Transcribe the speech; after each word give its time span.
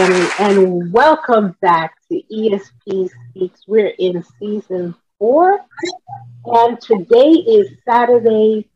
family, 0.00 0.28
and 0.38 0.92
welcome 0.94 1.54
back 1.60 1.94
to 2.08 2.22
ESP 2.32 3.10
Speaks. 3.30 3.60
We're 3.66 3.92
in 3.98 4.24
season 4.38 4.94
four, 5.18 5.60
and 6.46 6.80
today 6.80 7.32
is 7.32 7.68
Saturday, 7.84 8.66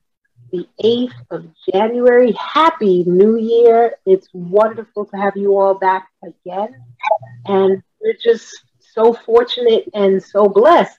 the 0.52 0.68
8th 0.82 1.14
of 1.30 1.46
January. 1.72 2.32
Happy 2.32 3.04
New 3.04 3.38
Year! 3.38 3.94
It's 4.04 4.28
wonderful 4.34 5.06
to 5.06 5.16
have 5.16 5.34
you 5.34 5.58
all 5.58 5.72
back 5.72 6.08
again, 6.22 6.74
and 7.46 7.82
we're 8.02 8.18
just 8.22 8.50
so 8.92 9.14
fortunate 9.14 9.88
and 9.94 10.22
so 10.22 10.46
blessed 10.46 10.98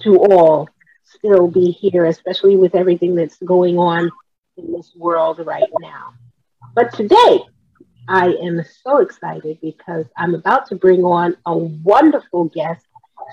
to 0.00 0.16
all 0.16 0.68
still 1.04 1.46
be 1.46 1.70
here, 1.70 2.06
especially 2.06 2.56
with 2.56 2.74
everything 2.74 3.14
that's 3.14 3.36
going 3.36 3.78
on 3.78 4.10
in 4.56 4.72
this 4.72 4.90
world 4.96 5.38
right 5.46 5.70
now. 5.80 6.14
But 6.74 6.92
today, 6.94 7.42
I 8.08 8.34
am 8.42 8.62
so 8.84 8.98
excited 8.98 9.58
because 9.60 10.06
I'm 10.16 10.34
about 10.34 10.66
to 10.68 10.74
bring 10.74 11.04
on 11.04 11.36
a 11.46 11.56
wonderful 11.56 12.46
guest. 12.46 12.84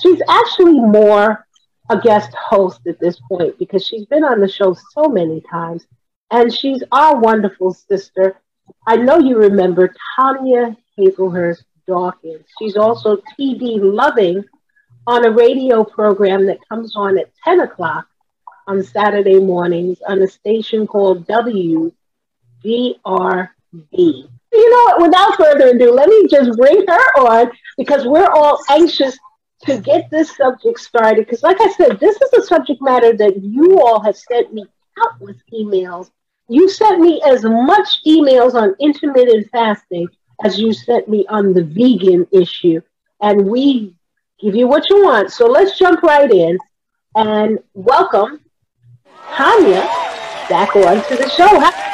She's 0.02 0.22
actually 0.30 0.80
more 0.80 1.46
a 1.90 2.00
guest 2.00 2.31
host 2.35 2.81
at 2.88 3.00
this 3.00 3.19
point 3.28 3.57
because 3.57 3.85
she's 3.85 4.06
been 4.06 4.24
on 4.24 4.40
the 4.40 4.47
show 4.47 4.75
so 4.94 5.09
many 5.09 5.41
times. 5.50 5.85
And 6.31 6.53
she's 6.53 6.84
our 6.91 7.19
wonderful 7.19 7.74
sister. 7.74 8.40
I 8.85 8.97
know 8.97 9.18
you 9.18 9.38
remember 9.38 9.94
Tanya 10.16 10.78
Hazelhurst 10.97 11.63
Dawkins. 11.88 12.46
She's 12.59 12.78
also 12.78 13.18
TD 13.40 13.80
Loving 13.81 14.46
on 15.07 15.25
a 15.25 15.31
radio 15.31 15.84
program 15.84 16.46
that 16.46 16.59
comes 16.69 16.96
on 16.96 17.18
at 17.18 17.31
10 17.44 17.62
o'clock 17.62 18.06
on 18.68 18.84
Saturday 18.84 19.40
mornings 19.40 19.97
on 20.07 20.22
a 20.22 20.28
station 20.28 20.86
called 20.86 21.28
WDRB 21.28 21.91
you 24.52 24.70
know 24.70 24.84
what? 24.86 25.02
Without 25.02 25.36
further 25.36 25.76
ado, 25.76 25.92
let 25.92 26.10
me 26.10 26.28
just 26.28 26.58
bring 26.58 26.86
her 26.88 27.20
on 27.20 27.52
because 27.78 28.06
we're 28.06 28.30
all 28.32 28.60
anxious 28.70 29.18
to 29.64 29.78
get 29.78 30.10
this 30.10 30.36
subject 30.36 30.80
started. 30.80 31.26
Because, 31.26 31.44
like 31.44 31.60
I 31.60 31.72
said, 31.72 32.00
this 32.00 32.20
is 32.22 32.34
a 32.34 32.44
subject 32.44 32.82
matter 32.82 33.16
that 33.16 33.42
you 33.44 33.80
all 33.80 34.02
have 34.02 34.18
sent 34.18 34.54
me 34.54 34.66
countless 34.98 35.38
emails. 35.54 36.10
You 36.48 36.70
sent 36.70 37.00
me 37.00 37.22
as 37.28 37.44
much 37.44 37.88
emails 38.08 38.56
on 38.56 38.76
intermittent 38.80 39.48
fasting 39.52 40.08
as 40.44 40.58
you 40.58 40.74
sent 40.74 41.08
me 41.08 41.26
on 41.30 41.54
the 41.54 41.64
vegan 41.64 42.26
issue. 42.31 42.81
And 43.22 43.46
we 43.46 43.96
give 44.40 44.56
you 44.56 44.68
what 44.68 44.90
you 44.90 45.04
want. 45.04 45.31
So 45.31 45.46
let's 45.46 45.78
jump 45.78 46.02
right 46.02 46.31
in 46.31 46.58
and 47.16 47.60
welcome 47.74 48.40
Tanya 49.34 49.81
back 50.50 50.76
on 50.76 51.04
to 51.06 51.16
the 51.16 51.30
show. 51.30 51.88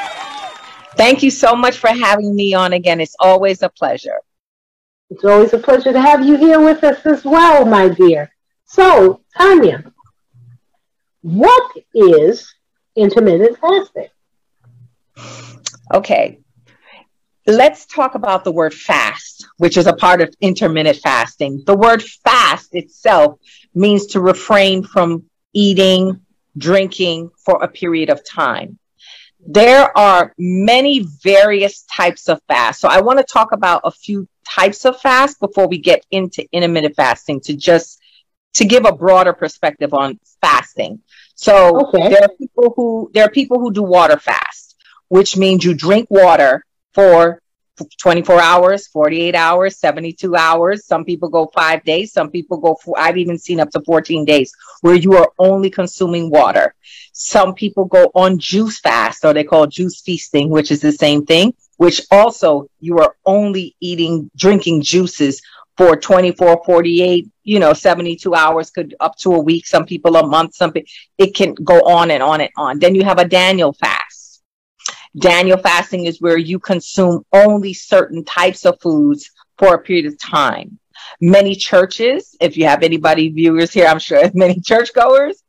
Thank 0.98 1.24
you 1.24 1.30
so 1.30 1.56
much 1.56 1.78
for 1.78 1.90
having 1.90 2.34
me 2.34 2.54
on 2.54 2.74
again. 2.74 3.02
It's 3.02 3.16
always 3.20 3.62
a 3.62 3.70
pleasure. 3.70 4.20
It's 5.10 5.26
always 5.26 5.54
a 5.54 5.60
pleasure 5.60 5.92
to 5.92 6.00
have 6.00 6.26
you 6.26 6.38
here 6.38 6.60
with 6.64 6.84
us 6.84 7.06
as 7.06 7.26
well, 7.26 7.66
my 7.66 7.90
dear. 7.90 8.32
So, 8.66 9.22
Tanya, 9.38 9.92
what 11.22 11.72
is 11.94 12.54
intermittent 12.96 13.58
fasting? 13.60 14.08
Okay, 15.94 16.40
let's 17.46 17.86
talk 17.86 18.16
about 18.16 18.44
the 18.44 18.52
word 18.52 18.74
fast, 18.74 19.48
which 19.58 19.78
is 19.78 19.88
a 19.88 19.94
part 19.94 20.22
of 20.22 20.34
intermittent 20.40 20.98
fasting. 20.98 21.62
The 21.66 21.76
word 21.76 22.02
fast 22.02 22.74
itself 22.74 23.40
means 23.74 24.08
to 24.08 24.22
refrain 24.22 24.82
from 24.82 25.26
eating, 25.54 26.22
drinking 26.58 27.32
for 27.46 27.62
a 27.62 27.68
period 27.68 28.10
of 28.10 28.24
time 28.24 28.80
there 29.46 29.96
are 29.98 30.34
many 30.38 31.06
various 31.24 31.84
types 31.84 32.30
of 32.30 32.42
fast. 32.48 32.82
So 32.82 32.88
I 32.88 33.02
want 33.02 33.20
to 33.20 33.26
talk 33.26 33.52
about 33.52 33.82
a 33.84 33.92
few 33.92 34.28
types 34.48 34.86
of 34.86 35.00
fast 35.00 35.40
before 35.40 35.68
we 35.68 35.78
get 35.78 36.06
into 36.12 36.46
intermittent 36.52 36.96
fasting 36.96 37.42
to 37.42 37.56
just 37.56 38.00
to 38.54 38.66
give 38.66 38.86
a 38.86 38.92
broader 38.92 39.34
perspective 39.34 39.94
on 39.94 40.20
fasting. 40.42 41.02
So 41.36 41.88
okay. 41.88 42.10
there 42.10 42.24
are 42.24 42.30
people 42.38 42.74
who 42.76 43.12
there 43.14 43.26
are 43.26 43.30
people 43.30 43.60
who 43.60 43.72
do 43.72 43.84
water 43.84 44.18
fast, 44.18 44.76
which 45.10 45.38
means 45.38 45.64
you 45.64 45.74
drink 45.74 46.08
water 46.10 46.64
for 46.94 47.42
24 48.00 48.40
hours, 48.40 48.88
48 48.88 49.36
hours, 49.36 49.78
72 49.78 50.36
hours. 50.36 50.86
Some 50.86 51.06
people 51.06 51.30
go 51.30 51.50
five 51.54 51.84
days. 51.84 52.14
Some 52.14 52.30
people 52.30 52.58
go, 52.58 52.76
for, 52.76 52.98
I've 52.98 53.18
even 53.18 53.38
seen 53.38 53.60
up 53.60 53.70
to 53.72 53.82
14 53.82 54.26
days 54.26 54.54
where 54.82 54.96
you 54.96 55.14
are 55.14 55.32
only 55.40 55.70
consuming 55.70 56.30
water. 56.30 56.74
Some 57.12 57.54
people 57.54 57.86
go 57.86 58.12
on 58.16 58.40
juice 58.40 58.80
fast 58.80 59.26
or 59.26 59.34
they 59.34 59.44
call 59.44 59.68
juice 59.68 60.02
feasting, 60.02 60.50
which 60.50 60.72
is 60.72 60.82
the 60.82 60.92
same 60.92 61.26
thing, 61.26 61.54
which 61.78 62.02
also 62.12 62.68
you 62.80 63.00
are 63.00 63.16
only 63.26 63.76
eating, 63.80 64.30
drinking 64.36 64.82
juices 64.82 65.42
for 65.78 65.98
24, 65.98 66.64
48, 66.66 67.30
you 67.44 67.60
know, 67.60 67.74
72 67.74 68.34
hours 68.34 68.72
could 68.72 68.96
up 69.00 69.18
to 69.18 69.34
a 69.34 69.42
week. 69.42 69.68
Some 69.68 69.86
people 69.86 70.16
a 70.16 70.26
month, 70.26 70.56
some 70.56 70.72
it 71.18 71.36
can 71.36 71.54
go 71.54 71.82
on 71.82 72.12
and 72.12 72.24
on 72.24 72.42
and 72.42 72.50
on. 72.56 72.80
Then 72.80 72.96
you 72.96 73.04
have 73.04 73.20
a 73.20 73.28
Daniel 73.28 73.74
fast 73.74 74.25
Daniel 75.18 75.58
fasting 75.58 76.06
is 76.06 76.20
where 76.20 76.38
you 76.38 76.60
consume 76.60 77.24
only 77.32 77.74
certain 77.74 78.24
types 78.26 78.66
of 78.66 78.80
foods 78.82 79.32
for 79.58 79.74
a 79.76 79.80
period 79.80 80.06
of 80.06 80.20
time. 80.20 80.78
Many 81.22 81.56
churches, 81.56 82.36
if 82.42 82.58
you 82.58 82.66
have 82.66 82.84
anybody 82.84 83.30
viewers 83.30 83.72
here, 83.72 83.88
I'm 83.88 84.00
sure 84.00 84.30
many 84.34 84.60
churchgoers, 84.60 85.42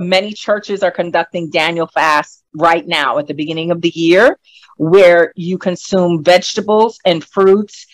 many 0.00 0.32
churches 0.32 0.82
are 0.82 0.90
conducting 0.90 1.50
Daniel 1.50 1.86
fast 1.86 2.44
right 2.54 2.86
now 2.86 3.18
at 3.18 3.26
the 3.26 3.34
beginning 3.34 3.70
of 3.70 3.80
the 3.80 3.90
year, 3.90 4.38
where 4.76 5.32
you 5.34 5.58
consume 5.58 6.22
vegetables 6.22 6.98
and 7.04 7.24
fruits, 7.24 7.86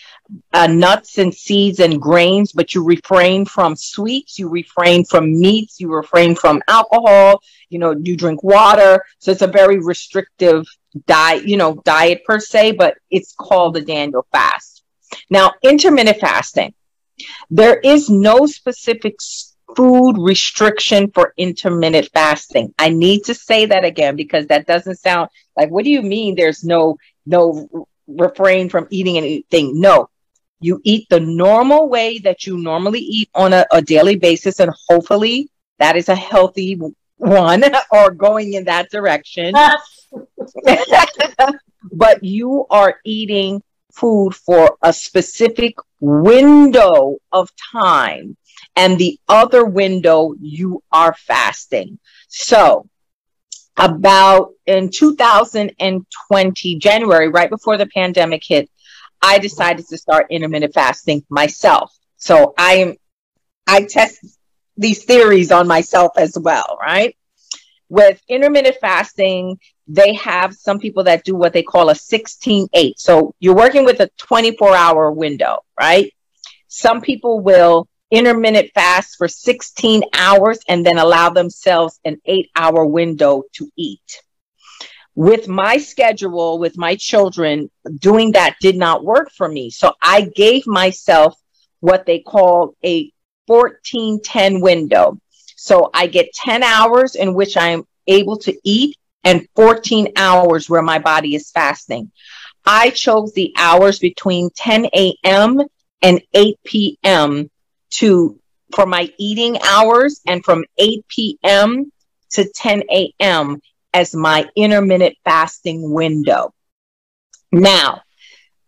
uh, 0.52 0.66
nuts 0.66 1.18
and 1.18 1.34
seeds 1.34 1.80
and 1.80 2.00
grains, 2.00 2.52
but 2.52 2.74
you 2.74 2.84
refrain 2.84 3.44
from 3.44 3.74
sweets, 3.74 4.38
you 4.38 4.48
refrain 4.48 5.04
from 5.04 5.38
meats, 5.38 5.80
you 5.80 5.92
refrain 5.92 6.34
from 6.34 6.62
alcohol, 6.68 7.42
you 7.68 7.78
know, 7.78 7.94
you 8.02 8.16
drink 8.16 8.42
water. 8.42 9.02
So 9.18 9.30
it's 9.30 9.42
a 9.42 9.46
very 9.46 9.78
restrictive 9.78 10.66
diet, 11.06 11.46
you 11.46 11.56
know, 11.56 11.74
diet 11.84 12.24
per 12.24 12.40
se, 12.40 12.72
but 12.72 12.96
it's 13.10 13.34
called 13.34 13.74
the 13.74 13.80
Daniel 13.82 14.26
fast. 14.32 14.82
Now, 15.28 15.52
intermittent 15.62 16.18
fasting, 16.18 16.74
there 17.50 17.78
is 17.78 18.08
no 18.08 18.46
specific 18.46 19.16
food 19.76 20.16
restriction 20.18 21.10
for 21.10 21.32
intermittent 21.36 22.10
fasting. 22.12 22.74
I 22.78 22.90
need 22.90 23.24
to 23.24 23.34
say 23.34 23.66
that 23.66 23.84
again 23.84 24.16
because 24.16 24.46
that 24.46 24.66
doesn't 24.66 24.96
sound 24.96 25.30
like 25.56 25.70
what 25.70 25.84
do 25.84 25.90
you 25.90 26.02
mean 26.02 26.34
there's 26.34 26.64
no 26.64 26.96
no 27.26 27.86
refrain 28.08 28.68
from 28.68 28.88
eating 28.90 29.16
anything? 29.16 29.80
No. 29.80 30.08
You 30.60 30.80
eat 30.84 31.08
the 31.08 31.20
normal 31.20 31.88
way 31.88 32.18
that 32.18 32.46
you 32.46 32.58
normally 32.58 33.00
eat 33.00 33.30
on 33.34 33.54
a, 33.54 33.64
a 33.72 33.80
daily 33.80 34.16
basis, 34.16 34.60
and 34.60 34.70
hopefully 34.88 35.48
that 35.78 35.96
is 35.96 36.10
a 36.10 36.14
healthy 36.14 36.78
one 37.20 37.62
or 37.92 38.10
going 38.10 38.54
in 38.54 38.64
that 38.64 38.90
direction. 38.90 39.54
but 41.92 42.24
you 42.24 42.66
are 42.70 42.98
eating 43.04 43.62
food 43.92 44.34
for 44.34 44.76
a 44.82 44.92
specific 44.92 45.74
window 46.00 47.16
of 47.32 47.50
time. 47.72 48.36
and 48.76 48.98
the 48.98 49.18
other 49.28 49.64
window 49.64 50.34
you 50.40 50.82
are 50.92 51.14
fasting. 51.14 51.98
So, 52.28 52.88
about 53.76 54.52
in 54.66 54.90
2020, 54.90 56.78
January, 56.78 57.28
right 57.28 57.50
before 57.50 57.76
the 57.76 57.86
pandemic 57.86 58.42
hit, 58.44 58.68
I 59.22 59.38
decided 59.38 59.86
to 59.88 59.98
start 59.98 60.26
intermittent 60.30 60.74
fasting 60.74 61.24
myself. 61.28 61.94
So 62.16 62.54
I 62.58 62.72
am, 62.74 62.96
I 63.66 63.84
test 63.84 64.18
these 64.80 65.04
theories 65.04 65.52
on 65.52 65.68
myself 65.68 66.12
as 66.16 66.36
well, 66.38 66.78
right? 66.80 67.16
With 67.88 68.20
intermittent 68.28 68.76
fasting, 68.80 69.58
they 69.86 70.14
have 70.14 70.54
some 70.54 70.78
people 70.78 71.04
that 71.04 71.24
do 71.24 71.34
what 71.34 71.52
they 71.52 71.62
call 71.62 71.90
a 71.90 71.94
16 71.94 72.68
8. 72.72 72.98
So 72.98 73.34
you're 73.40 73.54
working 73.54 73.84
with 73.84 74.00
a 74.00 74.10
24 74.16 74.74
hour 74.74 75.10
window, 75.12 75.58
right? 75.78 76.12
Some 76.68 77.00
people 77.00 77.40
will 77.40 77.88
intermittent 78.10 78.70
fast 78.74 79.16
for 79.16 79.28
16 79.28 80.02
hours 80.14 80.58
and 80.68 80.84
then 80.84 80.98
allow 80.98 81.30
themselves 81.30 82.00
an 82.04 82.20
eight 82.24 82.50
hour 82.56 82.84
window 82.86 83.44
to 83.54 83.70
eat. 83.76 84.22
With 85.14 85.48
my 85.48 85.78
schedule, 85.78 86.58
with 86.58 86.78
my 86.78 86.96
children, 86.96 87.70
doing 87.98 88.32
that 88.32 88.56
did 88.60 88.76
not 88.76 89.04
work 89.04 89.30
for 89.30 89.48
me. 89.48 89.70
So 89.70 89.92
I 90.00 90.22
gave 90.22 90.66
myself 90.66 91.36
what 91.80 92.06
they 92.06 92.20
call 92.20 92.76
a 92.84 93.12
14 93.50 94.20
10 94.22 94.60
window. 94.60 95.18
So 95.56 95.90
I 95.92 96.06
get 96.06 96.32
10 96.34 96.62
hours 96.62 97.16
in 97.16 97.34
which 97.34 97.56
I 97.56 97.70
am 97.70 97.82
able 98.06 98.38
to 98.38 98.56
eat 98.62 98.96
and 99.24 99.44
14 99.56 100.12
hours 100.14 100.70
where 100.70 100.82
my 100.82 101.00
body 101.00 101.34
is 101.34 101.50
fasting. 101.50 102.12
I 102.64 102.90
chose 102.90 103.32
the 103.32 103.52
hours 103.56 103.98
between 103.98 104.50
10 104.54 104.86
a.m. 104.94 105.62
and 106.00 106.22
8 106.32 106.58
p.m. 106.64 107.50
to 107.94 108.38
for 108.72 108.86
my 108.86 109.12
eating 109.18 109.58
hours 109.68 110.20
and 110.28 110.44
from 110.44 110.64
8 110.78 111.04
p.m. 111.08 111.90
to 112.30 112.48
10 112.54 112.84
a.m. 112.88 113.60
as 113.92 114.14
my 114.14 114.48
intermittent 114.54 115.16
fasting 115.24 115.90
window. 115.90 116.54
Now, 117.50 118.02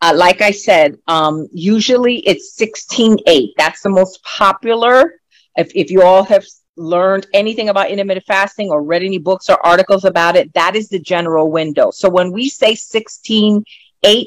uh, 0.02 0.12
like 0.14 0.40
I 0.40 0.50
said, 0.50 0.98
um, 1.06 1.46
usually 1.52 2.16
it's 2.26 2.58
16-8. 2.58 3.52
That's 3.56 3.82
the 3.82 3.88
most 3.88 4.22
popular. 4.24 5.14
If, 5.56 5.70
if 5.76 5.92
you 5.92 6.02
all 6.02 6.24
have 6.24 6.44
learned 6.76 7.28
anything 7.32 7.68
about 7.68 7.88
intermittent 7.88 8.26
fasting 8.26 8.68
or 8.70 8.82
read 8.82 9.04
any 9.04 9.18
books 9.18 9.48
or 9.48 9.64
articles 9.64 10.04
about 10.04 10.34
it, 10.34 10.52
that 10.54 10.74
is 10.74 10.88
the 10.88 10.98
general 10.98 11.52
window. 11.52 11.92
So 11.92 12.08
when 12.08 12.32
we 12.32 12.48
say 12.48 12.74
16-8, 12.74 13.62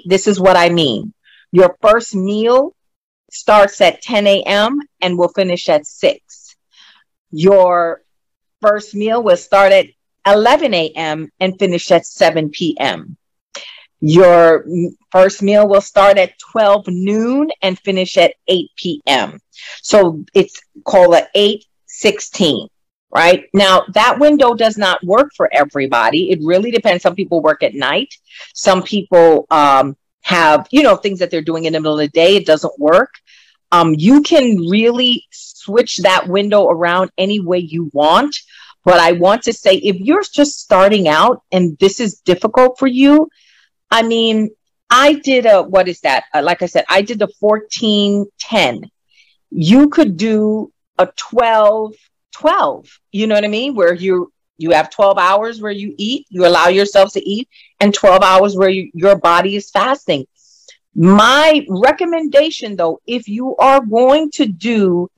this 0.06 0.27
is 0.27 0.39
what 0.39 0.56
I 0.56 0.69
mean. 0.69 1.13
Your 1.51 1.75
first 1.81 2.16
meal 2.16 2.74
starts 3.30 3.81
at 3.81 4.01
10 4.01 4.27
a.m. 4.27 4.80
and 5.01 5.18
will 5.18 5.27
finish 5.27 5.68
at 5.68 5.86
6. 5.86 6.56
Your 7.31 8.01
first 8.62 8.95
meal 8.95 9.22
will 9.22 9.36
start 9.36 9.74
at 9.74 9.88
11 10.25 10.74
a.m. 10.74 11.30
and 11.42 11.60
finish 11.60 11.92
at 11.92 12.06
7 12.06 12.50
p.m. 12.50 13.18
Your 14.07 14.63
first 15.11 15.41
meal 15.41 15.67
will 15.67 15.81
start 15.81 16.19
at 16.19 16.37
12 16.51 16.85
noon 16.89 17.49
and 17.63 17.79
finish 17.79 18.17
at 18.17 18.35
8 18.47 18.69
p.m. 18.75 19.39
So 19.81 20.23
it's 20.35 20.61
called 20.83 21.15
a 21.15 21.27
8 21.33 21.65
16, 21.87 22.67
right? 23.09 23.45
Now, 23.55 23.81
that 23.95 24.19
window 24.19 24.53
does 24.53 24.77
not 24.77 25.03
work 25.03 25.31
for 25.35 25.49
everybody. 25.51 26.29
It 26.29 26.37
really 26.43 26.69
depends. 26.69 27.01
Some 27.01 27.15
people 27.15 27.41
work 27.41 27.63
at 27.63 27.73
night, 27.73 28.13
some 28.53 28.83
people 28.83 29.47
um, 29.49 29.97
have, 30.21 30.67
you 30.69 30.83
know, 30.83 30.97
things 30.97 31.17
that 31.17 31.31
they're 31.31 31.41
doing 31.41 31.65
in 31.65 31.73
the 31.73 31.79
middle 31.79 31.99
of 31.99 32.05
the 32.05 32.07
day. 32.09 32.35
It 32.35 32.45
doesn't 32.45 32.77
work. 32.77 33.11
Um, 33.71 33.95
you 33.97 34.21
can 34.21 34.57
really 34.69 35.25
switch 35.31 35.97
that 35.97 36.27
window 36.27 36.67
around 36.67 37.09
any 37.17 37.39
way 37.39 37.57
you 37.57 37.89
want. 37.91 38.37
But 38.83 38.99
I 38.99 39.13
want 39.13 39.41
to 39.43 39.53
say, 39.53 39.77
if 39.77 39.99
you're 39.99 40.21
just 40.31 40.59
starting 40.59 41.07
out 41.07 41.41
and 41.51 41.75
this 41.79 41.99
is 41.99 42.19
difficult 42.19 42.77
for 42.77 42.85
you, 42.85 43.29
I 43.91 44.03
mean, 44.03 44.49
I 44.89 45.13
did 45.13 45.45
a, 45.45 45.63
what 45.63 45.87
is 45.87 46.01
that? 46.01 46.25
Uh, 46.33 46.41
like 46.43 46.61
I 46.61 46.67
said, 46.67 46.85
I 46.89 47.01
did 47.01 47.19
the 47.19 47.27
14 47.27 48.25
10. 48.39 48.91
You 49.51 49.89
could 49.89 50.17
do 50.17 50.71
a 50.97 51.07
12 51.15 51.93
12. 52.35 52.99
You 53.11 53.27
know 53.27 53.35
what 53.35 53.45
I 53.45 53.47
mean? 53.47 53.75
Where 53.75 53.93
you, 53.93 54.31
you 54.57 54.71
have 54.71 54.89
12 54.89 55.17
hours 55.17 55.62
where 55.62 55.71
you 55.71 55.95
eat, 55.98 56.25
you 56.29 56.45
allow 56.45 56.67
yourself 56.67 57.13
to 57.13 57.29
eat, 57.29 57.48
and 57.79 57.93
12 57.93 58.21
hours 58.21 58.57
where 58.57 58.69
you, 58.69 58.91
your 58.93 59.15
body 59.15 59.55
is 59.55 59.71
fasting. 59.71 60.25
My 60.93 61.65
recommendation, 61.69 62.75
though, 62.75 63.00
if 63.05 63.27
you 63.27 63.55
are 63.57 63.86
going 63.86 64.31
to 64.31 64.45
do 64.45 65.10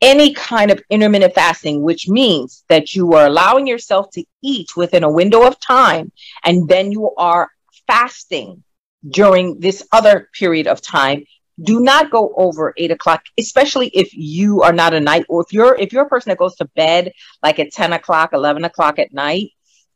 any 0.00 0.34
kind 0.34 0.70
of 0.70 0.82
intermittent 0.90 1.34
fasting, 1.34 1.82
which 1.82 2.08
means 2.08 2.64
that 2.68 2.94
you 2.94 3.14
are 3.14 3.26
allowing 3.26 3.66
yourself 3.66 4.10
to 4.10 4.24
eat 4.42 4.76
within 4.76 5.02
a 5.02 5.10
window 5.10 5.46
of 5.46 5.58
time 5.60 6.12
and 6.44 6.68
then 6.68 6.92
you 6.92 7.14
are 7.16 7.48
fasting 7.86 8.62
during 9.08 9.60
this 9.60 9.86
other 9.92 10.28
period 10.32 10.66
of 10.66 10.80
time 10.80 11.24
do 11.62 11.80
not 11.80 12.10
go 12.10 12.32
over 12.36 12.74
eight 12.76 12.90
o'clock 12.90 13.22
especially 13.38 13.88
if 13.88 14.12
you 14.12 14.62
are 14.62 14.72
not 14.72 14.94
a 14.94 15.00
night 15.00 15.24
or 15.28 15.42
if 15.42 15.52
you're 15.52 15.76
if 15.76 15.92
you're 15.92 16.04
a 16.04 16.08
person 16.08 16.30
that 16.30 16.38
goes 16.38 16.56
to 16.56 16.64
bed 16.74 17.12
like 17.42 17.58
at 17.58 17.70
10 17.70 17.92
o'clock 17.92 18.30
11 18.32 18.64
o'clock 18.64 18.98
at 18.98 19.12
night 19.12 19.50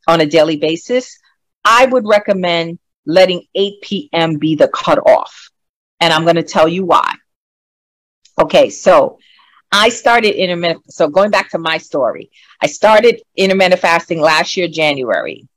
on 0.07 0.21
a 0.21 0.25
daily 0.25 0.55
basis 0.55 1.19
i 1.65 1.85
would 1.85 2.05
recommend 2.07 2.79
letting 3.05 3.43
8 3.55 3.81
p.m 3.81 4.37
be 4.37 4.55
the 4.55 4.67
cutoff. 4.67 5.49
And 5.99 6.13
i'm 6.13 6.23
going 6.23 6.35
to 6.35 6.43
tell 6.43 6.67
you 6.67 6.85
why. 6.85 7.13
Okay 8.39 8.69
so 8.69 9.17
i 9.71 9.89
started 9.89 10.35
intermittent 10.35 10.91
so 10.91 11.09
going 11.09 11.31
back 11.31 11.49
to 11.51 11.59
my 11.59 11.77
story. 11.77 12.31
I 12.61 12.67
started 12.67 13.21
intermittent 13.35 13.81
fasting 13.81 14.21
last 14.21 14.55
year 14.55 14.67
january 14.67 15.48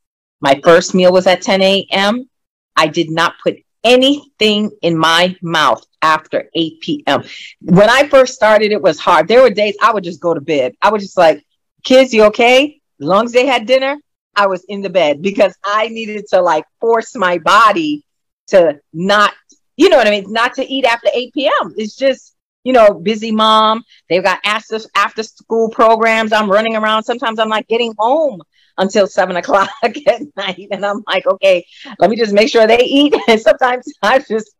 my 0.43 0.61
first 0.63 0.95
meal 0.95 1.13
was 1.13 1.27
at 1.27 1.41
10 1.41 1.63
a.m. 1.63 2.29
I 2.77 2.89
did 2.89 3.11
not 3.11 3.35
put 3.43 3.57
anything 3.85 4.71
in 4.83 4.99
my 4.99 5.37
mouth 5.41 5.85
after 6.03 6.51
8 6.55 6.81
p.m. 6.81 7.23
When 7.61 7.89
I 7.89 8.09
first 8.09 8.35
started, 8.35 8.73
it 8.73 8.83
was 8.83 8.99
hard. 8.99 9.29
There 9.29 9.41
were 9.41 9.51
days 9.51 9.77
I 9.81 9.93
would 9.93 10.05
just 10.05 10.21
go 10.21 10.35
to 10.35 10.41
bed. 10.41 10.75
I 10.83 10.91
was 10.91 11.03
just 11.05 11.17
like, 11.17 11.45
kids, 11.85 12.13
you 12.13 12.25
okay? 12.25 12.81
As 13.01 13.07
long 13.07 13.25
as 13.25 13.33
they 13.33 13.47
had 13.47 13.67
dinner, 13.67 13.97
I 14.35 14.47
was 14.49 14.65
in 14.65 14.83
the 14.83 14.91
bed 14.91 15.23
because 15.23 15.55
I 15.65 15.89
needed 15.89 16.27
to 16.31 16.41
like 16.43 16.65
force 16.81 17.15
my 17.15 17.39
body 17.39 18.05
to 18.49 18.81
not, 18.93 19.33
you 19.77 19.89
know 19.89 19.97
what 19.97 20.09
I 20.09 20.11
mean? 20.11 20.33
Not 20.33 20.55
to 20.55 20.67
eat 20.67 20.85
after 20.85 21.09
8 21.13 21.35
p.m. 21.35 21.75
It's 21.77 21.97
just, 21.97 22.35
you 22.65 22.73
know, 22.73 22.95
busy 22.95 23.31
mom. 23.31 23.85
They've 24.09 24.23
got 24.23 24.41
after 24.45 24.79
after 24.97 25.23
school 25.23 25.69
programs. 25.69 26.33
I'm 26.33 26.51
running 26.51 26.77
around. 26.77 27.05
Sometimes 27.05 27.39
I'm 27.39 27.49
like 27.49 27.69
getting 27.69 27.95
home 27.99 28.43
until 28.83 29.07
seven 29.07 29.37
o'clock 29.37 29.71
at 29.83 30.23
night. 30.37 30.69
And 30.71 30.85
I'm 30.85 31.03
like, 31.07 31.27
okay, 31.27 31.65
let 31.99 32.11
me 32.11 32.17
just 32.17 32.35
make 32.35 32.49
sure 32.49 32.67
they 32.67 32.85
eat. 32.85 33.15
And 33.29 33.41
sometimes 33.41 33.87
I 34.03 34.19
just 34.19 34.55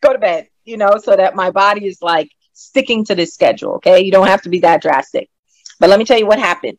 go 0.00 0.12
to 0.12 0.18
bed, 0.18 0.48
you 0.64 0.78
know, 0.78 0.94
so 1.02 1.14
that 1.14 1.34
my 1.34 1.50
body 1.50 1.86
is 1.86 1.98
like 2.00 2.30
sticking 2.54 3.04
to 3.06 3.14
this 3.14 3.34
schedule. 3.34 3.72
Okay. 3.74 4.00
You 4.00 4.12
don't 4.12 4.28
have 4.28 4.42
to 4.42 4.48
be 4.48 4.60
that 4.60 4.80
drastic. 4.80 5.28
But 5.78 5.90
let 5.90 5.98
me 5.98 6.04
tell 6.04 6.18
you 6.18 6.26
what 6.26 6.38
happened. 6.38 6.78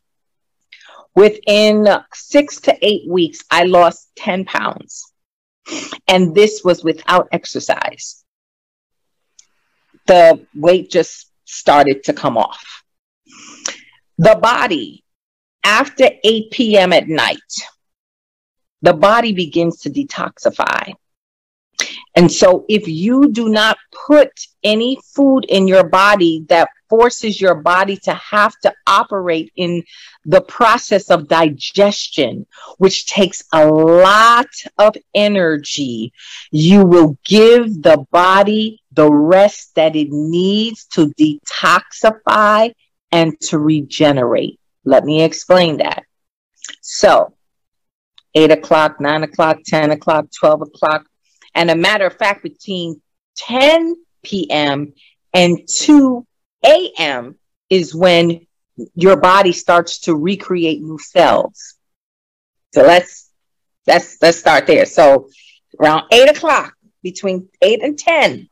Within 1.15 1.87
six 2.13 2.61
to 2.61 2.77
eight 2.81 3.07
weeks, 3.07 3.43
I 3.51 3.63
lost 3.63 4.09
10 4.17 4.45
pounds. 4.45 5.11
And 6.07 6.35
this 6.35 6.61
was 6.63 6.83
without 6.83 7.27
exercise. 7.31 8.23
The 10.07 10.45
weight 10.53 10.91
just 10.91 11.31
started 11.45 12.03
to 12.05 12.13
come 12.13 12.37
off. 12.37 12.83
The 14.17 14.35
body 14.35 15.04
after 15.65 16.09
8 16.23 16.51
p.m. 16.51 16.93
at 16.93 17.09
night, 17.09 17.39
the 18.83 18.93
body 18.93 19.33
begins 19.33 19.81
to 19.81 19.89
detoxify. 19.89 20.93
And 22.15 22.31
so, 22.31 22.65
if 22.69 22.87
you 22.87 23.31
do 23.31 23.49
not 23.49 23.77
put 24.07 24.29
any 24.63 24.97
food 25.03 25.45
in 25.49 25.67
your 25.67 25.89
body 25.89 26.45
that 26.47 26.69
forces 26.87 27.41
your 27.41 27.55
body 27.55 27.97
to 27.97 28.13
have 28.13 28.53
to 28.59 28.73
operate 28.87 29.51
in 29.57 29.83
the 30.23 30.39
process 30.39 31.09
of 31.09 31.27
digestion, 31.27 32.45
which 32.77 33.07
takes 33.07 33.43
a 33.51 33.67
lot 33.67 34.47
of 34.77 34.95
energy, 35.13 36.13
you 36.51 36.85
will 36.85 37.17
give 37.25 37.81
the 37.81 38.05
body 38.11 38.79
the 38.93 39.11
rest 39.11 39.75
that 39.75 39.95
it 39.95 40.09
needs 40.11 40.85
to 40.85 41.11
detoxify 41.19 42.71
and 43.11 43.37
to 43.41 43.59
regenerate. 43.59 44.59
Let 44.85 45.03
me 45.03 45.23
explain 45.23 45.77
that. 45.77 46.03
So, 46.81 47.33
8 48.33 48.51
o'clock, 48.51 49.01
9 49.01 49.23
o'clock, 49.23 49.59
10 49.65 49.91
o'clock, 49.91 50.27
12 50.37 50.61
o'clock. 50.61 51.05
And 51.53 51.71
a 51.71 51.75
matter 51.75 52.05
of 52.05 52.17
fact, 52.17 52.43
between 52.43 53.01
10 53.37 53.95
p.m. 54.23 54.93
and 55.33 55.59
2 55.67 56.25
a.m. 56.65 57.35
is 57.69 57.95
when 57.95 58.45
your 58.93 59.17
body 59.17 59.51
starts 59.51 59.99
to 60.01 60.15
recreate 60.15 60.81
new 60.81 60.99
cells. 60.99 61.75
So 62.73 62.83
let's 62.83 63.29
let's 63.87 64.17
let's 64.21 64.37
start 64.37 64.67
there. 64.67 64.85
So 64.85 65.29
around 65.79 66.03
eight 66.11 66.29
o'clock, 66.29 66.73
between 67.01 67.47
eight 67.61 67.81
and 67.81 67.97
ten, 67.97 68.49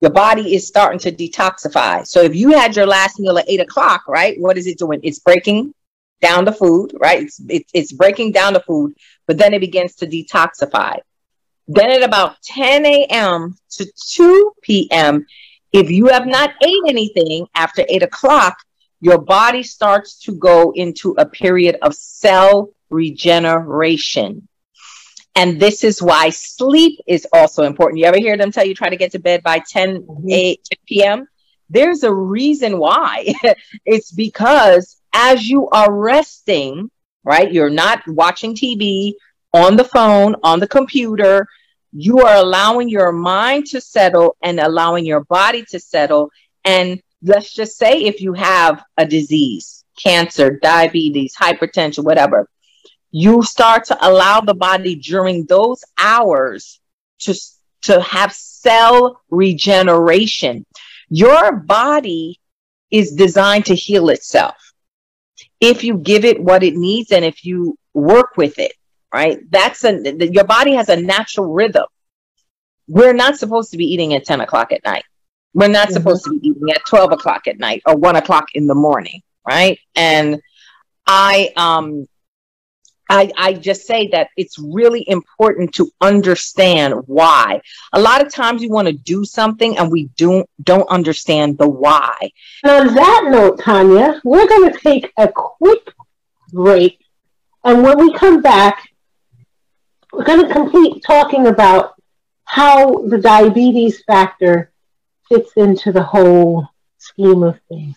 your 0.00 0.10
body 0.10 0.54
is 0.54 0.66
starting 0.66 0.98
to 1.00 1.12
detoxify. 1.12 2.06
So 2.06 2.22
if 2.22 2.34
you 2.34 2.52
had 2.52 2.76
your 2.76 2.86
last 2.86 3.18
meal 3.18 3.38
at 3.38 3.48
eight 3.48 3.60
o'clock, 3.60 4.06
right? 4.06 4.38
What 4.38 4.56
is 4.56 4.66
it 4.66 4.78
doing? 4.78 5.00
It's 5.02 5.18
breaking 5.18 5.74
down 6.20 6.44
the 6.44 6.52
food, 6.52 6.92
right? 7.00 7.22
It's, 7.22 7.40
it's, 7.48 7.70
it's 7.74 7.92
breaking 7.92 8.32
down 8.32 8.52
the 8.52 8.60
food, 8.60 8.94
but 9.26 9.38
then 9.38 9.54
it 9.54 9.60
begins 9.60 9.96
to 9.96 10.06
detoxify. 10.06 10.98
Then 11.66 11.90
at 11.90 12.02
about 12.02 12.40
10 12.42 12.86
a.m. 12.86 13.56
to 13.70 13.86
2 14.14 14.52
p.m., 14.62 15.26
if 15.72 15.90
you 15.90 16.06
have 16.06 16.26
not 16.26 16.54
ate 16.62 16.82
anything 16.88 17.46
after 17.54 17.84
eight 17.88 18.02
o'clock, 18.02 18.56
your 19.00 19.18
body 19.18 19.62
starts 19.62 20.18
to 20.20 20.32
go 20.32 20.72
into 20.72 21.14
a 21.18 21.26
period 21.26 21.76
of 21.82 21.94
cell 21.94 22.70
regeneration. 22.90 24.48
And 25.38 25.60
this 25.60 25.84
is 25.84 26.02
why 26.02 26.30
sleep 26.30 26.98
is 27.06 27.24
also 27.32 27.62
important. 27.62 28.00
You 28.00 28.06
ever 28.06 28.18
hear 28.18 28.36
them 28.36 28.50
tell 28.50 28.66
you 28.66 28.74
try 28.74 28.90
to 28.90 28.96
get 28.96 29.12
to 29.12 29.20
bed 29.20 29.44
by 29.44 29.60
10, 29.60 30.02
mm-hmm. 30.02 30.28
8 30.28 30.68
p.m.? 30.88 31.28
There's 31.70 32.02
a 32.02 32.12
reason 32.12 32.76
why. 32.76 33.32
it's 33.86 34.10
because 34.10 35.00
as 35.14 35.48
you 35.48 35.68
are 35.68 35.94
resting, 35.94 36.90
right? 37.22 37.52
You're 37.52 37.70
not 37.70 38.02
watching 38.08 38.56
TV 38.56 39.12
on 39.54 39.76
the 39.76 39.84
phone, 39.84 40.34
on 40.42 40.58
the 40.58 40.66
computer. 40.66 41.46
You 41.92 42.18
are 42.22 42.34
allowing 42.34 42.88
your 42.88 43.12
mind 43.12 43.66
to 43.66 43.80
settle 43.80 44.36
and 44.42 44.58
allowing 44.58 45.06
your 45.06 45.22
body 45.22 45.64
to 45.70 45.78
settle. 45.78 46.30
And 46.64 47.00
let's 47.22 47.54
just 47.54 47.78
say 47.78 48.02
if 48.02 48.20
you 48.20 48.32
have 48.32 48.82
a 48.96 49.06
disease, 49.06 49.84
cancer, 50.02 50.58
diabetes, 50.60 51.36
hypertension, 51.40 52.02
whatever, 52.02 52.48
you 53.10 53.42
start 53.42 53.86
to 53.86 54.06
allow 54.06 54.40
the 54.40 54.54
body 54.54 54.96
during 54.96 55.46
those 55.46 55.82
hours 55.98 56.80
to, 57.20 57.34
to 57.82 58.00
have 58.00 58.32
cell 58.32 59.20
regeneration. 59.30 60.66
Your 61.08 61.52
body 61.56 62.40
is 62.90 63.12
designed 63.12 63.66
to 63.66 63.74
heal 63.74 64.10
itself. 64.10 64.56
If 65.60 65.84
you 65.84 65.98
give 65.98 66.24
it 66.24 66.40
what 66.40 66.62
it 66.62 66.76
needs 66.76 67.12
and 67.12 67.24
if 67.24 67.44
you 67.44 67.78
work 67.94 68.36
with 68.36 68.58
it, 68.58 68.72
right? 69.12 69.38
That's 69.50 69.84
a, 69.84 70.26
your 70.26 70.44
body 70.44 70.74
has 70.74 70.88
a 70.88 70.96
natural 70.96 71.52
rhythm. 71.52 71.86
We're 72.86 73.14
not 73.14 73.36
supposed 73.36 73.70
to 73.72 73.76
be 73.76 73.86
eating 73.86 74.14
at 74.14 74.24
10 74.24 74.40
o'clock 74.40 74.72
at 74.72 74.84
night. 74.84 75.04
We're 75.54 75.68
not 75.68 75.88
mm-hmm. 75.88 75.94
supposed 75.94 76.24
to 76.24 76.38
be 76.38 76.48
eating 76.48 76.70
at 76.70 76.84
12 76.86 77.12
o'clock 77.12 77.46
at 77.48 77.58
night 77.58 77.82
or 77.86 77.96
one 77.96 78.16
o'clock 78.16 78.48
in 78.54 78.66
the 78.66 78.74
morning, 78.74 79.22
right? 79.46 79.78
And 79.94 80.40
I, 81.06 81.52
um, 81.56 82.06
I, 83.08 83.30
I 83.36 83.52
just 83.54 83.86
say 83.86 84.08
that 84.08 84.28
it's 84.36 84.58
really 84.58 85.08
important 85.08 85.74
to 85.74 85.90
understand 86.00 86.94
why. 87.06 87.60
A 87.92 88.00
lot 88.00 88.24
of 88.24 88.32
times 88.32 88.60
we 88.60 88.68
want 88.68 88.86
to 88.88 88.92
do 88.92 89.24
something 89.24 89.78
and 89.78 89.90
we 89.90 90.10
don't 90.16 90.48
don't 90.62 90.88
understand 90.90 91.56
the 91.58 91.68
why. 91.68 92.16
And 92.64 92.88
on 92.88 92.94
that 92.94 93.28
note, 93.30 93.60
Tanya, 93.60 94.20
we're 94.24 94.48
going 94.48 94.72
to 94.72 94.78
take 94.78 95.12
a 95.16 95.28
quick 95.28 95.92
break, 96.52 96.98
and 97.64 97.82
when 97.82 97.98
we 97.98 98.12
come 98.14 98.42
back, 98.42 98.88
we're 100.12 100.24
going 100.24 100.46
to 100.46 100.52
complete 100.52 101.02
talking 101.02 101.46
about 101.46 101.94
how 102.44 103.06
the 103.06 103.18
diabetes 103.18 104.02
factor 104.04 104.70
fits 105.28 105.52
into 105.56 105.92
the 105.92 106.02
whole 106.02 106.66
scheme 106.98 107.42
of 107.42 107.58
things. 107.68 107.96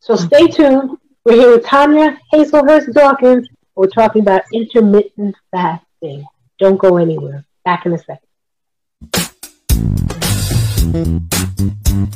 So 0.00 0.16
stay 0.16 0.46
mm-hmm. 0.46 0.62
tuned. 0.62 0.98
We're 1.24 1.34
here 1.34 1.50
with 1.52 1.64
Tanya 1.64 2.18
Hazelhurst 2.32 2.92
Dawkins 2.92 3.48
we're 3.82 3.88
talking 3.88 4.22
about 4.22 4.42
intermittent 4.52 5.34
fasting. 5.50 6.24
Don't 6.60 6.78
go 6.78 6.98
anywhere. 6.98 7.44
Back 7.64 7.84
in 7.84 7.92
a 7.92 7.98
second. 7.98 8.28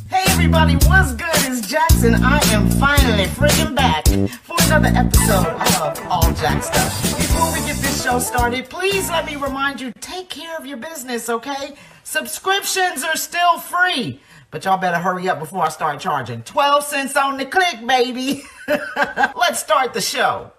Hey 0.09 0.23
everybody, 0.29 0.75
what's 0.87 1.15
good? 1.15 1.27
It's 1.35 1.67
Jackson. 1.67 2.15
I 2.23 2.39
am 2.53 2.71
finally 2.71 3.25
freaking 3.25 3.75
back 3.75 4.07
for 4.07 4.57
another 4.67 4.97
episode 4.97 5.45
of 5.83 6.07
All 6.09 6.33
Jack 6.35 6.63
Stuff. 6.63 7.03
Before 7.17 7.53
we 7.53 7.59
get 7.67 7.79
this 7.79 8.05
show 8.05 8.21
started, 8.21 8.71
please 8.71 9.11
let 9.11 9.27
me 9.27 9.35
remind 9.35 9.81
you, 9.81 9.93
take 9.99 10.29
care 10.29 10.57
of 10.57 10.67
your 10.67 10.77
business, 10.77 11.29
okay? 11.29 11.75
Subscriptions 12.05 13.03
are 13.03 13.17
still 13.17 13.59
free. 13.59 14.21
But 14.53 14.65
y'all 14.65 14.79
better 14.79 14.99
hurry 14.99 15.29
up 15.29 15.41
before 15.41 15.65
I 15.65 15.71
start 15.71 15.99
charging. 15.99 16.43
12 16.45 16.85
cents 16.85 17.17
on 17.17 17.39
the 17.39 17.45
click, 17.45 17.85
baby. 17.85 18.45
Let's 18.69 19.59
start 19.59 19.95
the 19.95 20.01
show. 20.01 20.53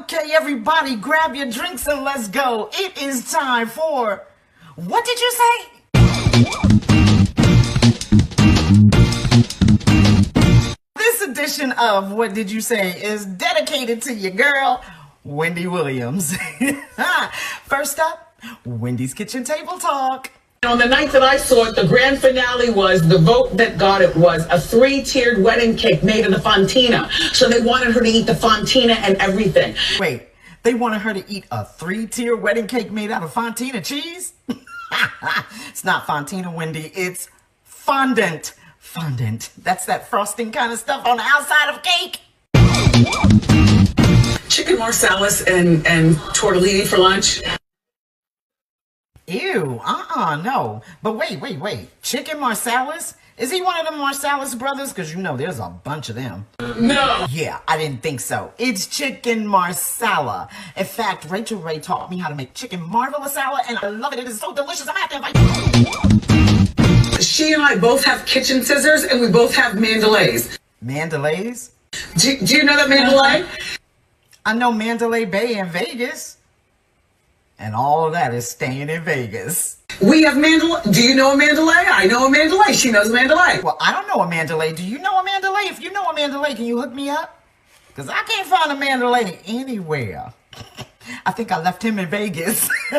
Okay, 0.00 0.32
everybody, 0.32 0.96
grab 0.96 1.34
your 1.34 1.50
drinks 1.50 1.86
and 1.86 2.04
let's 2.04 2.28
go. 2.28 2.70
It 2.72 3.00
is 3.02 3.30
time 3.30 3.68
for. 3.68 4.24
What 4.76 5.04
did 5.04 5.20
you 5.20 5.32
say? 5.32 5.76
This 10.94 11.22
edition 11.22 11.72
of 11.72 12.12
What 12.12 12.34
Did 12.34 12.50
You 12.50 12.60
Say 12.60 12.90
is 13.02 13.24
dedicated 13.24 14.02
to 14.02 14.14
your 14.14 14.32
girl, 14.32 14.82
Wendy 15.24 15.66
Williams. 15.66 16.36
First 17.64 17.98
up, 17.98 18.38
Wendy's 18.64 19.14
Kitchen 19.14 19.44
Table 19.44 19.78
Talk. 19.78 20.30
On 20.66 20.78
the 20.78 20.86
night 20.86 21.12
that 21.12 21.22
I 21.22 21.36
saw 21.36 21.66
it, 21.66 21.76
the 21.76 21.86
grand 21.86 22.18
finale 22.18 22.70
was 22.70 23.06
the 23.06 23.18
vote 23.18 23.56
that 23.56 23.78
got 23.78 24.02
it 24.02 24.16
was 24.16 24.44
a 24.50 24.60
three-tiered 24.60 25.40
wedding 25.40 25.76
cake 25.76 26.02
made 26.02 26.24
in 26.24 26.32
the 26.32 26.38
Fontina. 26.38 27.08
So 27.32 27.48
they 27.48 27.60
wanted 27.60 27.94
her 27.94 28.00
to 28.00 28.08
eat 28.08 28.26
the 28.26 28.32
Fontina 28.32 28.96
and 28.96 29.16
everything. 29.18 29.76
Wait, 30.00 30.28
they 30.64 30.74
wanted 30.74 31.02
her 31.02 31.14
to 31.14 31.24
eat 31.30 31.44
a 31.52 31.64
three-tier 31.64 32.34
wedding 32.34 32.66
cake 32.66 32.90
made 32.90 33.12
out 33.12 33.22
of 33.22 33.32
Fontina 33.32 33.82
cheese? 33.84 34.32
it's 35.68 35.84
not 35.84 36.04
Fontina, 36.04 36.52
Wendy. 36.52 36.90
It's 36.96 37.28
fondant. 37.62 38.54
Fondant. 38.80 39.50
That's 39.62 39.86
that 39.86 40.08
frosting 40.08 40.50
kind 40.50 40.72
of 40.72 40.80
stuff 40.80 41.06
on 41.06 41.18
the 41.18 41.22
outside 41.24 41.70
of 41.72 41.82
cake. 41.84 42.20
Chicken 44.48 44.78
marsalis 44.78 45.46
and, 45.46 45.86
and 45.86 46.16
tortellini 46.34 46.88
for 46.88 46.98
lunch. 46.98 47.40
Ew, 49.28 49.80
uh-uh, 49.84 50.36
no. 50.36 50.82
But 51.02 51.16
wait, 51.16 51.40
wait, 51.40 51.58
wait. 51.58 51.88
Chicken 52.00 52.36
Marsalis? 52.38 53.14
Is 53.36 53.50
he 53.50 53.60
one 53.60 53.76
of 53.84 53.92
the 53.92 53.98
Marsalis 54.00 54.56
brothers? 54.56 54.90
Because 54.92 55.12
you 55.12 55.20
know 55.20 55.36
there's 55.36 55.58
a 55.58 55.68
bunch 55.68 56.08
of 56.08 56.14
them. 56.14 56.46
No. 56.60 57.26
Yeah, 57.28 57.58
I 57.66 57.76
didn't 57.76 58.02
think 58.02 58.20
so. 58.20 58.52
It's 58.56 58.86
chicken 58.86 59.44
marsala. 59.46 60.48
In 60.76 60.84
fact, 60.84 61.28
Rachael 61.28 61.58
Ray 61.58 61.80
taught 61.80 62.08
me 62.08 62.18
how 62.18 62.28
to 62.28 62.36
make 62.36 62.54
chicken 62.54 62.80
marvelousala, 62.80 63.62
and 63.68 63.78
I 63.82 63.88
love 63.88 64.12
it. 64.12 64.20
It 64.20 64.28
is 64.28 64.38
so 64.38 64.54
delicious. 64.54 64.88
I'm 64.88 64.94
going 64.94 65.08
to 65.08 65.14
have 65.16 65.34
to 65.34 65.40
invite 67.02 67.22
She 67.22 67.52
and 67.52 67.62
I 67.62 67.76
both 67.76 68.04
have 68.04 68.24
kitchen 68.26 68.62
scissors, 68.62 69.02
and 69.02 69.20
we 69.20 69.28
both 69.28 69.56
have 69.56 69.72
Mandalays. 69.72 70.56
Mandalays? 70.84 71.70
Do, 72.16 72.38
do 72.38 72.56
you 72.56 72.62
know 72.62 72.76
that 72.76 72.88
Mandalay? 72.88 73.44
I 74.46 74.54
know 74.54 74.70
Mandalay 74.70 75.24
Bay 75.24 75.58
in 75.58 75.68
Vegas. 75.68 76.35
And 77.58 77.74
all 77.74 78.06
of 78.06 78.12
that 78.12 78.34
is 78.34 78.46
staying 78.48 78.90
in 78.90 79.02
Vegas. 79.02 79.78
We 80.02 80.24
have 80.24 80.36
Mandalay. 80.36 80.82
Do 80.90 81.02
you 81.02 81.14
know 81.14 81.32
a 81.32 81.36
Mandalay? 81.36 81.72
I 81.74 82.06
know 82.06 82.26
a 82.26 82.30
Mandalay. 82.30 82.74
She 82.74 82.90
knows 82.90 83.08
a 83.08 83.12
Mandalay. 83.14 83.60
Well, 83.62 83.78
I 83.80 83.92
don't 83.92 84.06
know 84.08 84.22
a 84.22 84.28
Mandalay. 84.28 84.74
Do 84.74 84.84
you 84.84 84.98
know 84.98 85.18
a 85.18 85.24
Mandalay? 85.24 85.62
If 85.62 85.80
you 85.80 85.90
know 85.90 86.04
a 86.04 86.14
Mandalay, 86.14 86.54
can 86.54 86.66
you 86.66 86.78
hook 86.80 86.92
me 86.92 87.08
up? 87.08 87.42
Because 87.88 88.10
I 88.10 88.22
can't 88.24 88.46
find 88.46 88.72
a 88.72 88.76
Mandalay 88.76 89.38
anywhere. 89.46 90.34
I 91.24 91.32
think 91.32 91.50
I 91.50 91.62
left 91.62 91.82
him 91.82 91.98
in 91.98 92.08
Vegas. 92.10 92.68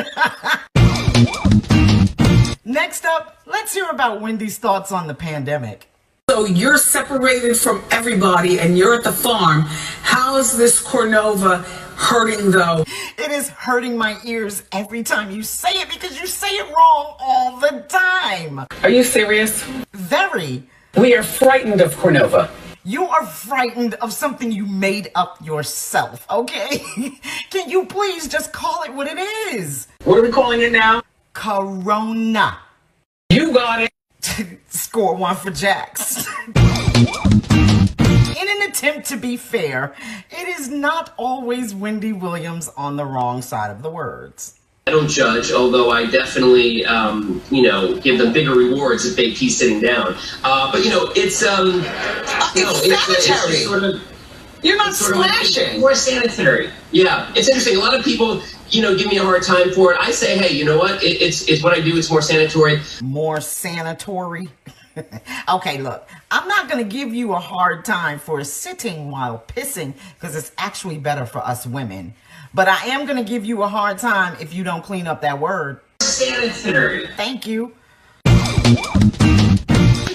Next 2.65 3.05
up, 3.05 3.37
let's 3.45 3.73
hear 3.73 3.89
about 3.89 4.21
Wendy's 4.21 4.57
thoughts 4.57 4.91
on 4.91 5.07
the 5.07 5.13
pandemic. 5.13 5.87
So 6.29 6.45
you're 6.45 6.77
separated 6.77 7.57
from 7.57 7.83
everybody 7.91 8.59
and 8.59 8.77
you're 8.77 8.95
at 8.95 9.03
the 9.03 9.13
farm. 9.13 9.61
How 10.01 10.35
is 10.37 10.57
this 10.57 10.83
Cornova 10.83 11.63
hurting 11.97 12.51
though? 12.51 12.85
It 13.17 13.31
is 13.31 13.49
hurting 13.49 13.97
my 13.97 14.17
ears 14.23 14.63
every 14.71 15.03
time 15.03 15.31
you 15.31 15.43
say 15.43 15.71
it 15.71 15.89
because 15.89 16.19
you 16.19 16.27
say 16.27 16.47
it 16.47 16.67
wrong 16.67 17.15
all 17.19 17.59
the 17.59 17.83
time. 17.89 18.65
Are 18.83 18.89
you 18.89 19.03
serious? 19.03 19.63
Very. 19.93 20.63
We 20.95 21.15
are 21.15 21.23
frightened 21.23 21.81
of 21.81 21.95
Cornova. 21.95 22.49
You 22.83 23.05
are 23.07 23.25
frightened 23.25 23.95
of 23.95 24.13
something 24.13 24.51
you 24.51 24.65
made 24.65 25.11
up 25.15 25.43
yourself, 25.43 26.25
okay? 26.29 26.81
Can 27.49 27.69
you 27.69 27.85
please 27.85 28.29
just 28.29 28.53
call 28.53 28.83
it 28.83 28.93
what 28.93 29.07
it 29.07 29.17
is? 29.53 29.87
What 30.05 30.19
are 30.19 30.21
we 30.21 30.31
calling 30.31 30.61
it 30.61 30.71
now? 30.71 31.01
Corona. 31.33 32.59
You 33.29 33.51
got 33.51 33.81
it. 33.81 33.91
Score 34.69 35.15
one 35.15 35.35
for 35.35 35.51
Jax. 35.51 36.25
In 38.47 38.61
an 38.61 38.69
attempt 38.69 39.07
to 39.09 39.17
be 39.17 39.35
fair, 39.35 39.93
it 40.31 40.47
is 40.47 40.69
not 40.69 41.13
always 41.17 41.75
Wendy 41.75 42.13
Williams 42.13 42.69
on 42.77 42.95
the 42.95 43.03
wrong 43.03 43.41
side 43.41 43.71
of 43.71 43.81
the 43.81 43.89
words. 43.89 44.57
I 44.87 44.91
don't 44.91 45.09
judge, 45.09 45.51
although 45.51 45.89
I 45.89 46.05
definitely, 46.05 46.85
um, 46.85 47.41
you 47.51 47.63
know, 47.63 47.97
give 47.99 48.17
them 48.17 48.31
bigger 48.31 48.53
rewards 48.53 49.05
if 49.05 49.17
they 49.17 49.33
keep 49.33 49.51
sitting 49.51 49.81
down. 49.81 50.15
Uh, 50.45 50.71
but 50.71 50.85
you 50.85 50.89
know, 50.89 51.11
it's 51.13 51.43
um, 51.43 51.67
you 52.55 52.63
know, 52.63 52.71
it's, 52.75 53.09
it's, 53.09 53.29
it's 53.29 53.65
sort 53.65 53.83
of. 53.83 54.01
You're 54.63 54.77
not 54.77 54.93
slashing. 54.93 55.45
splashing. 55.45 55.81
More 55.81 55.93
sanitary. 55.93 56.69
Yeah, 56.91 57.29
it's 57.35 57.49
interesting. 57.49 57.75
A 57.75 57.79
lot 57.79 57.93
of 57.93 58.05
people 58.05 58.41
you 58.69 58.81
know, 58.81 58.97
give 58.97 59.07
me 59.07 59.17
a 59.17 59.23
hard 59.23 59.43
time 59.43 59.71
for 59.71 59.93
it. 59.93 59.99
I 59.99 60.11
say, 60.11 60.37
hey, 60.37 60.53
you 60.53 60.65
know 60.65 60.77
what? 60.77 61.03
It, 61.03 61.21
it's 61.21 61.47
it's 61.47 61.63
what 61.63 61.73
I 61.73 61.81
do. 61.81 61.97
It's 61.97 62.09
more 62.09 62.21
sanitary. 62.21 62.81
More 63.01 63.41
sanitary. 63.41 64.49
okay, 65.49 65.77
look, 65.79 66.07
I'm 66.31 66.47
not 66.47 66.69
going 66.69 66.83
to 66.83 66.89
give 66.89 67.13
you 67.13 67.33
a 67.33 67.39
hard 67.39 67.85
time 67.85 68.19
for 68.19 68.43
sitting 68.43 69.11
while 69.11 69.43
pissing 69.47 69.93
because 70.15 70.35
it's 70.35 70.51
actually 70.57 70.97
better 70.97 71.25
for 71.25 71.39
us 71.39 71.65
women. 71.65 72.13
But 72.53 72.67
I 72.67 72.87
am 72.87 73.05
going 73.05 73.17
to 73.17 73.29
give 73.29 73.45
you 73.45 73.63
a 73.63 73.67
hard 73.67 73.97
time 73.97 74.37
if 74.39 74.53
you 74.53 74.63
don't 74.63 74.83
clean 74.83 75.07
up 75.07 75.21
that 75.21 75.39
word. 75.39 75.81
Sanitary. 76.01 77.07
Thank 77.15 77.45
you. 77.45 77.73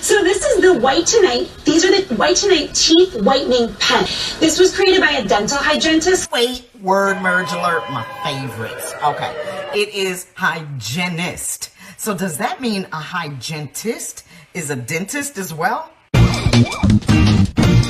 So 0.01 0.25
this 0.25 0.45
is 0.45 0.61
the 0.61 0.81
White 0.81 1.07
Tonight. 1.07 1.49
These 1.65 1.85
are 1.85 1.91
the 1.91 2.15
White 2.17 2.37
Tonight 2.37 2.75
teeth 2.75 3.15
whitening 3.23 3.73
pen. 3.79 4.05
This 4.41 4.59
was 4.59 4.75
created 4.75 5.01
by 5.01 5.13
a 5.13 5.27
dental 5.27 5.59
hygienist. 5.59 6.33
Wait, 6.33 6.69
word 6.81 7.23
merge 7.23 7.53
alert, 7.53 7.89
my 7.91 8.05
favorites. 8.25 8.95
Okay, 9.05 9.33
it 9.75 9.91
is 9.91 10.27
hygienist. 10.35 11.71
So 11.97 12.17
does 12.17 12.39
that 12.39 12.61
mean 12.61 12.89
a 12.93 12.97
hygienist 12.97 14.25
is 14.55 14.71
a 14.71 14.77
dentist 14.77 15.39
as 15.39 15.53
well? 15.55 15.91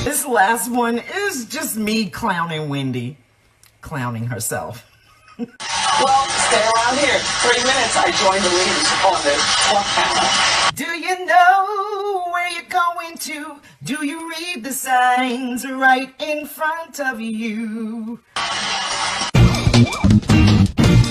This 0.03 0.25
last 0.25 0.71
one 0.71 1.01
is 1.13 1.45
just 1.45 1.77
me 1.77 2.09
clowning 2.09 2.69
Wendy, 2.69 3.17
clowning 3.81 4.25
herself. 4.27 4.89
Well, 5.37 5.47
stay 5.47 6.61
around 6.61 6.97
here. 6.99 7.19
Three 7.41 7.63
minutes, 7.63 7.95
I 7.97 8.11
joined 8.21 8.43
the 8.43 8.49
leaders 8.49 8.91
on 9.03 9.19
the 9.23 9.35
talk. 9.67 10.75
Do 10.75 10.85
you 10.85 11.25
know 11.25 12.23
where 12.31 12.49
you're 12.51 12.69
going 12.69 13.17
to? 13.17 13.59
Do 13.83 14.05
you 14.05 14.29
read 14.29 14.63
the 14.63 14.73
signs 14.73 15.67
right 15.67 16.13
in 16.21 16.45
front 16.45 16.99
of 16.99 17.19
you? 17.19 18.19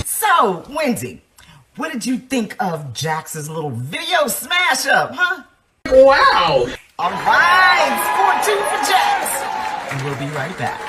So, 0.06 0.64
Wendy, 0.70 1.22
what 1.76 1.90
did 1.90 2.04
you 2.04 2.18
think 2.18 2.54
of 2.62 2.92
Jax's 2.92 3.48
little 3.48 3.70
video 3.70 4.26
smash 4.26 4.86
up, 4.86 5.12
huh? 5.14 5.42
Wow. 5.86 6.66
All 6.98 7.10
right, 7.10 7.96
score 8.12 8.36
two 8.44 8.60
for 8.68 8.80
Jax. 8.84 9.92
And 9.92 10.02
we'll 10.04 10.18
be 10.18 10.34
right 10.36 10.56
back. 10.58 10.80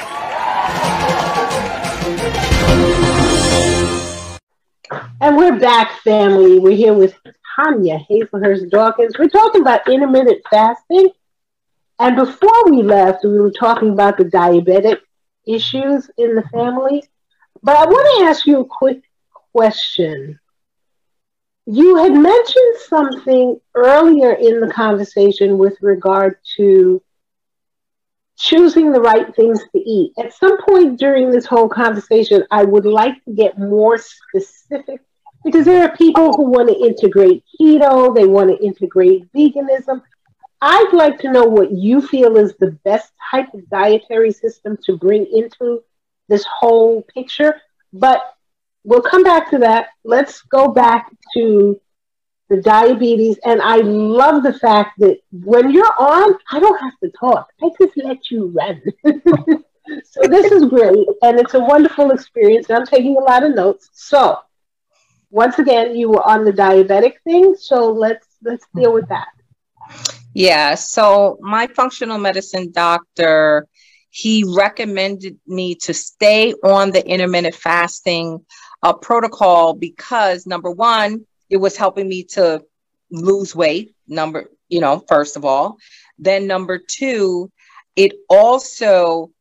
And 5.22 5.38
we're 5.38 5.58
back, 5.58 6.02
family. 6.02 6.60
We're 6.60 6.76
here 6.76 6.94
with 6.94 7.16
Tanya 7.56 8.00
Hazelhurst 8.10 8.70
Dawkins. 8.70 9.18
We're 9.18 9.30
talking 9.30 9.62
about 9.62 9.88
intermittent 9.90 10.42
fasting. 10.50 11.10
And 12.00 12.18
before 12.18 12.70
we 12.70 12.84
left, 12.84 13.24
we 13.24 13.40
were 13.40 13.52
talking 13.52 13.92
about 13.92 14.18
the 14.18 14.26
diabetic 14.26 15.00
issues 15.48 16.10
in 16.18 16.36
the 16.36 16.44
family. 16.52 17.06
But 17.62 17.78
I 17.78 17.86
want 17.86 18.20
to 18.20 18.26
ask 18.26 18.46
you 18.46 18.60
a 18.60 18.66
quick 18.66 19.04
question. 19.54 20.40
You 21.66 21.96
had 21.96 22.14
mentioned 22.14 22.76
something 22.88 23.60
earlier 23.74 24.34
in 24.34 24.60
the 24.60 24.72
conversation 24.72 25.58
with 25.58 25.78
regard 25.82 26.38
to 26.58 27.02
choosing 28.38 28.92
the 28.92 29.00
right 29.00 29.34
things 29.36 29.62
to 29.72 29.80
eat. 29.80 30.12
At 30.18 30.34
some 30.34 30.62
point 30.64 31.00
during 31.00 31.32
this 31.32 31.46
whole 31.46 31.70
conversation, 31.70 32.44
I 32.52 32.64
would 32.66 32.86
like 32.86 33.24
to 33.26 33.32
get 33.32 33.58
more 33.58 33.98
specific 33.98 35.00
because 35.46 35.66
there 35.66 35.84
are 35.84 35.96
people 35.96 36.34
who 36.34 36.50
want 36.50 36.70
to 36.70 36.76
integrate 36.76 37.44
keto, 37.60 38.14
they 38.14 38.26
want 38.26 38.50
to 38.50 38.66
integrate 38.66 39.32
veganism. 39.34 40.02
I'd 40.62 40.94
like 40.94 41.20
to 41.20 41.32
know 41.32 41.44
what 41.44 41.72
you 41.72 42.02
feel 42.02 42.38
is 42.38 42.56
the 42.56 42.72
best 42.84 43.12
type 43.32 43.54
of 43.54 43.70
dietary 43.70 44.32
system 44.32 44.78
to 44.86 44.98
bring 44.98 45.26
into 45.26 45.84
this 46.30 46.46
whole 46.46 47.02
picture. 47.04 47.62
But 47.92 48.22
we'll 48.84 49.02
come 49.02 49.24
back 49.24 49.50
to 49.52 49.60
that. 49.60 49.88
Let's 50.04 50.42
go 50.42 50.70
back 50.70 51.12
to 51.36 51.80
the 52.50 52.62
diabetes. 52.62 53.40
And 53.46 53.62
I 53.62 53.78
love 53.78 54.44
the 54.44 54.54
fact 54.54 55.00
that 55.00 55.18
when 55.32 55.72
you're 55.72 55.96
on, 56.00 56.36
I 56.52 56.60
don't 56.60 56.80
have 56.80 57.00
to 57.04 57.10
talk, 57.18 57.50
I 57.62 57.70
just 57.82 57.98
let 57.98 58.30
you 58.30 58.48
run. 58.48 58.82
so 60.06 60.22
this 60.28 60.52
is 60.52 60.66
great. 60.66 61.08
And 61.22 61.40
it's 61.40 61.54
a 61.54 61.60
wonderful 61.60 62.12
experience. 62.12 62.70
I'm 62.70 62.86
taking 62.86 63.16
a 63.16 63.22
lot 63.22 63.44
of 63.44 63.56
notes. 63.56 63.90
So, 63.94 64.40
once 65.30 65.58
again, 65.58 65.96
you 65.96 66.10
were 66.10 66.28
on 66.28 66.46
the 66.46 66.52
diabetic 66.52 67.14
thing, 67.24 67.56
so 67.58 67.92
let's 67.92 68.28
let's 68.44 68.68
deal 68.76 68.94
with 68.94 69.08
that. 69.10 69.28
Yeah. 70.36 70.76
So 70.76 71.38
my 71.42 71.68
functional 71.68 72.18
medicine 72.18 72.72
doctor, 72.72 73.68
he 74.10 74.44
recommended 74.48 75.40
me 75.48 75.76
to 75.76 75.94
stay 75.94 76.54
on 76.64 76.92
the 76.92 77.04
intermittent 77.08 77.56
fasting 77.56 78.46
uh, 78.84 78.94
protocol 78.94 79.74
because 79.74 80.46
number 80.46 80.70
one, 80.70 81.26
it 81.50 81.58
was 81.58 81.78
helping 81.78 82.08
me 82.08 82.24
to 82.24 82.62
lose 83.10 83.56
weight. 83.56 83.96
Number, 84.08 84.50
you 84.68 84.82
know, 84.82 85.04
first 85.08 85.38
of 85.38 85.46
all, 85.46 85.78
then 86.20 86.46
number 86.46 86.78
two, 86.78 87.52
it 87.96 88.14
also 88.30 89.32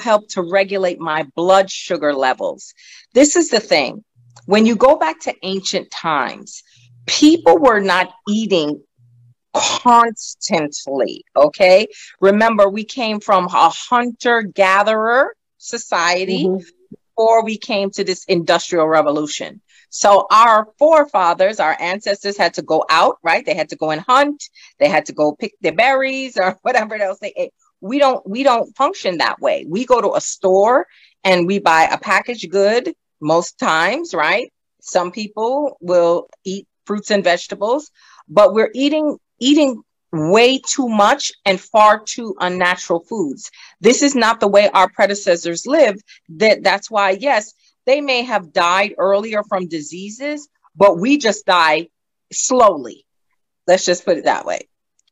helped 0.00 0.30
to 0.30 0.42
regulate 0.42 0.98
my 0.98 1.26
blood 1.34 1.70
sugar 1.70 2.14
levels. 2.14 2.72
This 3.12 3.36
is 3.36 3.50
the 3.50 3.60
thing. 3.60 4.04
When 4.46 4.64
you 4.64 4.76
go 4.76 4.96
back 4.96 5.20
to 5.20 5.34
ancient 5.42 5.90
times, 5.90 6.62
people 7.06 7.58
were 7.58 7.80
not 7.80 8.12
eating 8.28 8.80
constantly. 9.54 11.24
Okay. 11.36 11.88
Remember, 12.20 12.68
we 12.68 12.84
came 12.84 13.20
from 13.20 13.46
a 13.46 13.70
hunter 13.70 14.42
gatherer 14.42 15.34
society 15.58 16.44
mm-hmm. 16.44 16.64
Before 17.18 17.44
we 17.44 17.58
came 17.58 17.90
to 17.90 18.04
this 18.04 18.24
industrial 18.26 18.86
revolution. 18.86 19.60
So 19.90 20.26
our 20.30 20.68
forefathers, 20.78 21.58
our 21.58 21.76
ancestors 21.80 22.38
had 22.38 22.54
to 22.54 22.62
go 22.62 22.84
out, 22.88 23.18
right? 23.24 23.44
They 23.44 23.54
had 23.54 23.70
to 23.70 23.76
go 23.76 23.90
and 23.90 24.00
hunt. 24.00 24.44
They 24.78 24.88
had 24.88 25.06
to 25.06 25.12
go 25.12 25.34
pick 25.34 25.54
their 25.60 25.72
berries 25.72 26.36
or 26.36 26.56
whatever 26.62 26.94
else 26.94 27.18
they 27.18 27.32
ate. 27.36 27.52
We 27.80 27.98
don't, 27.98 28.24
we 28.28 28.44
don't 28.44 28.76
function 28.76 29.18
that 29.18 29.40
way. 29.40 29.66
We 29.68 29.84
go 29.84 30.00
to 30.00 30.14
a 30.14 30.20
store 30.20 30.86
and 31.24 31.46
we 31.46 31.58
buy 31.58 31.88
a 31.90 31.98
packaged 31.98 32.50
good 32.50 32.94
most 33.20 33.58
times, 33.58 34.14
right? 34.14 34.52
Some 34.80 35.10
people 35.10 35.76
will 35.80 36.28
eat 36.44 36.68
fruits 36.86 37.10
and 37.10 37.24
vegetables, 37.24 37.90
but 38.28 38.54
we're 38.54 38.70
eating 38.74 39.18
eating 39.40 39.82
way 40.12 40.58
too 40.58 40.88
much 40.88 41.32
and 41.44 41.60
far 41.60 42.02
too 42.04 42.34
unnatural 42.40 43.00
foods. 43.00 43.50
This 43.80 44.02
is 44.02 44.14
not 44.14 44.40
the 44.40 44.48
way 44.48 44.68
our 44.68 44.88
predecessors 44.88 45.66
lived. 45.66 46.02
That 46.30 46.62
that's 46.62 46.90
why 46.90 47.10
yes, 47.10 47.52
they 47.86 48.00
may 48.00 48.22
have 48.22 48.52
died 48.52 48.94
earlier 48.98 49.42
from 49.42 49.68
diseases, 49.68 50.48
but 50.76 50.98
we 50.98 51.18
just 51.18 51.46
die 51.46 51.88
slowly. 52.32 53.04
Let's 53.66 53.84
just 53.84 54.04
put 54.04 54.18
it 54.18 54.24
that 54.24 54.46
way. 54.46 54.68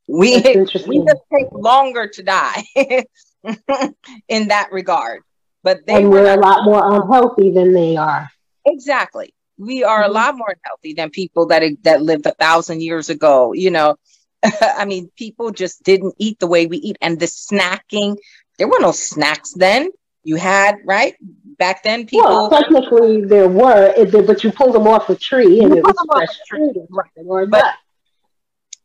We 0.09 0.37
we 0.87 1.05
just 1.05 1.23
take 1.33 1.53
longer 1.53 2.09
to 2.09 2.23
die 2.23 2.65
in 4.29 4.49
that 4.49 4.73
regard. 4.73 5.23
But 5.63 5.87
they 5.87 5.97
and 5.97 6.11
we're 6.11 6.33
a 6.33 6.41
lot 6.41 6.65
more 6.65 6.95
unhealthy 6.95 7.51
than 7.51 7.73
they 7.73 7.97
are. 7.97 8.29
Exactly. 8.65 9.35
We 9.59 9.85
are 9.85 10.03
mm-hmm. 10.03 10.11
a 10.11 10.15
lot 10.15 10.37
more 10.37 10.57
healthy 10.63 10.95
than 10.95 11.11
people 11.11 11.47
that 11.47 11.63
that 11.83 12.03
lived 12.03 12.27
a 12.27 12.33
thousand 12.33 12.83
years 12.83 13.11
ago. 13.11 13.53
You 13.53 13.71
know, 13.71 13.97
I 14.63 14.85
mean, 14.85 15.11
people 15.17 15.51
just 15.51 15.83
didn't 15.83 16.15
eat 16.19 16.39
the 16.39 16.47
way 16.47 16.67
we 16.67 16.79
eat, 16.79 16.97
and 17.01 17.19
the 17.19 17.27
snacking. 17.27 18.17
There 18.59 18.69
were 18.69 18.81
no 18.81 18.93
snacks 18.93 19.53
then. 19.55 19.91
You 20.25 20.37
had 20.37 20.77
right 20.85 21.15
back 21.59 21.83
then. 21.83 22.07
People 22.07 22.27
well, 22.27 22.51
technically 22.51 23.25
there 23.25 23.49
were, 23.49 23.95
but 24.27 24.43
you 24.43 24.51
pulled 24.51 24.75
them 24.75 24.87
off 24.87 25.09
a 25.09 25.15
tree 25.15 25.61
and 25.61 25.77
it 25.77 25.85
was 25.85 25.95
fresh 26.13 26.37
fruit, 26.49 26.77
right? 26.91 27.49
But, 27.49 27.65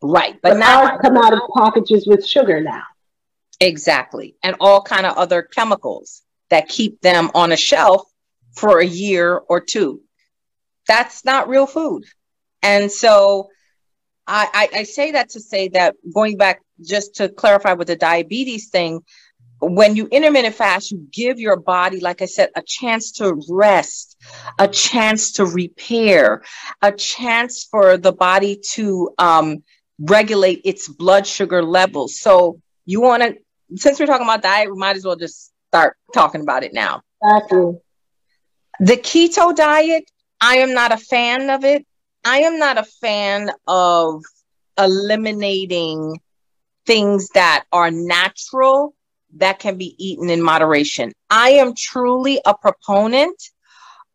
right, 0.02 0.40
but, 0.42 0.54
but 0.54 0.58
now 0.58 0.98
come 0.98 1.18
out 1.18 1.34
of 1.34 1.40
packages 1.56 2.06
with 2.06 2.26
sugar 2.26 2.62
now. 2.62 2.84
Exactly, 3.60 4.36
and 4.44 4.56
all 4.60 4.82
kind 4.82 5.06
of 5.06 5.18
other 5.18 5.42
chemicals 5.42 6.22
that 6.50 6.68
keep 6.68 7.02
them 7.02 7.32
on 7.34 7.52
a 7.52 7.58
shelf 7.58 8.04
for 8.54 8.80
a 8.80 8.86
year 8.86 9.38
or 9.38 9.62
two. 9.62 10.02
That's 10.88 11.24
not 11.24 11.48
real 11.48 11.66
food. 11.66 12.06
And 12.62 12.92
so 12.92 13.50
I, 14.28 14.70
I, 14.74 14.80
I, 14.80 14.84
say 14.84 15.12
that 15.14 15.30
to 15.32 15.40
say 15.40 15.70
that 15.70 15.96
going 16.14 16.38
back 16.38 16.62
just 16.82 17.16
to 17.16 17.30
clarify 17.30 17.74
with 17.74 17.88
the 17.88 17.96
diabetes 17.96 18.70
thing, 18.70 19.02
when 19.62 19.96
you 19.96 20.08
intermittent 20.08 20.56
fast, 20.56 20.92
you 20.92 21.08
give 21.12 21.40
your 21.40 21.56
body, 21.56 22.00
like 22.00 22.22
I 22.22 22.26
said, 22.26 22.50
a 22.56 22.64
chance 22.66 23.12
to 23.14 23.40
rest, 23.50 24.18
a 24.58 24.68
chance 24.68 25.34
to 25.34 25.46
repair, 25.46 26.44
a 26.82 26.92
chance 26.92 27.64
for 27.64 27.98
the 27.98 28.12
body 28.12 28.60
to 28.74 29.12
um, 29.20 29.64
regulate 30.00 30.62
its 30.66 30.88
blood 30.88 31.28
sugar 31.28 31.64
levels. 31.64 32.20
So 32.20 32.60
you 32.86 33.02
want 33.02 33.24
to, 33.24 33.38
since 33.76 34.00
we're 34.00 34.08
talking 34.08 34.26
about 34.26 34.42
diet, 34.42 34.72
we 34.72 34.78
might 34.78 34.96
as 34.96 35.06
well 35.06 35.16
just 35.16 35.52
start 35.68 35.96
talking 36.14 36.42
about 36.42 36.64
it 36.64 36.74
now. 36.74 37.02
Exactly. 37.24 37.78
The 38.80 38.98
keto 38.98 39.56
diet, 39.56 40.10
I 40.42 40.58
am 40.58 40.74
not 40.74 40.92
a 40.92 40.98
fan 40.98 41.52
of 41.52 41.64
it. 41.64 41.86
I 42.24 42.40
am 42.40 42.60
not 42.60 42.78
a 42.78 42.84
fan 42.84 43.52
of 43.68 44.24
eliminating 44.78 46.20
things 46.86 47.30
that 47.30 47.66
are 47.72 47.92
natural 47.92 48.94
that 49.38 49.60
can 49.60 49.78
be 49.78 49.96
eaten 49.98 50.30
in 50.30 50.42
moderation. 50.42 51.14
I 51.30 51.52
am 51.52 51.74
truly 51.76 52.42
a 52.46 52.56
proponent 52.56 53.42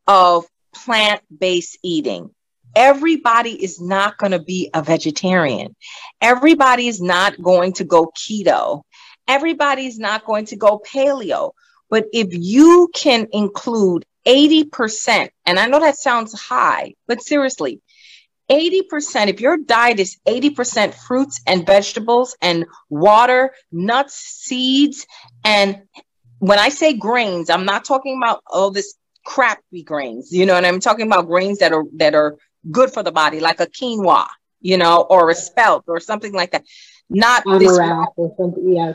of 0.07 0.47
plant 0.75 1.23
based 1.37 1.79
eating. 1.83 2.31
Everybody 2.77 3.51
is 3.51 3.81
not 3.81 4.19
going 4.19 4.33
to 4.33 4.39
be 4.39 4.71
a 4.75 4.83
vegetarian. 4.83 5.75
Everybody 6.21 6.89
is 6.89 7.01
not 7.01 7.41
going 7.41 7.73
to 7.75 7.85
go 7.85 8.13
keto. 8.17 8.83
Everybody's 9.27 9.99
not 9.99 10.27
going 10.27 10.45
to 10.47 10.57
go 10.57 10.81
paleo. 10.87 11.53
But 11.89 12.07
if 12.13 12.29
you 12.31 12.91
can 12.95 13.29
include 13.33 14.05
80%, 14.27 15.31
and 15.47 15.59
I 15.59 15.67
know 15.67 15.81
that 15.81 15.97
sounds 15.97 16.39
high, 16.39 16.95
but 17.07 17.23
seriously, 17.23 17.81
80%, 18.51 19.29
if 19.29 19.41
your 19.41 19.57
diet 19.57 19.99
is 20.01 20.19
80% 20.27 20.95
fruits 20.95 21.41
and 21.47 21.67
vegetables 21.67 22.37
and 22.41 22.67
water, 22.89 23.53
nuts, 23.73 24.15
seeds, 24.15 25.07
and 25.45 25.83
when 26.39 26.59
I 26.59 26.69
say 26.69 26.93
grains, 26.93 27.51
I'm 27.51 27.65
not 27.65 27.85
talking 27.85 28.21
about 28.23 28.43
all 28.47 28.71
this 28.71 28.95
crappy 29.25 29.83
grains, 29.83 30.31
you 30.33 30.47
know, 30.47 30.57
and 30.57 30.67
I'm 30.67 30.81
talking 30.81 31.07
about 31.07 31.27
grains 31.27 31.59
that 31.59 31.73
are 31.73 31.85
that 31.97 32.15
are 32.15 32.37
good 32.71 32.93
for 32.93 33.03
the 33.03 33.13
body, 33.13 33.41
like 33.41 33.61
a 33.61 33.67
quinoa, 33.67 34.27
you 34.61 34.77
know, 34.77 35.07
or 35.09 35.31
a 35.31 35.35
spelt 35.35 35.85
or 35.89 35.99
something 35.99 36.33
like 36.33 36.53
that. 36.53 36.65
Not 37.09 37.45
this, 37.45 37.79
yeah 38.63 38.95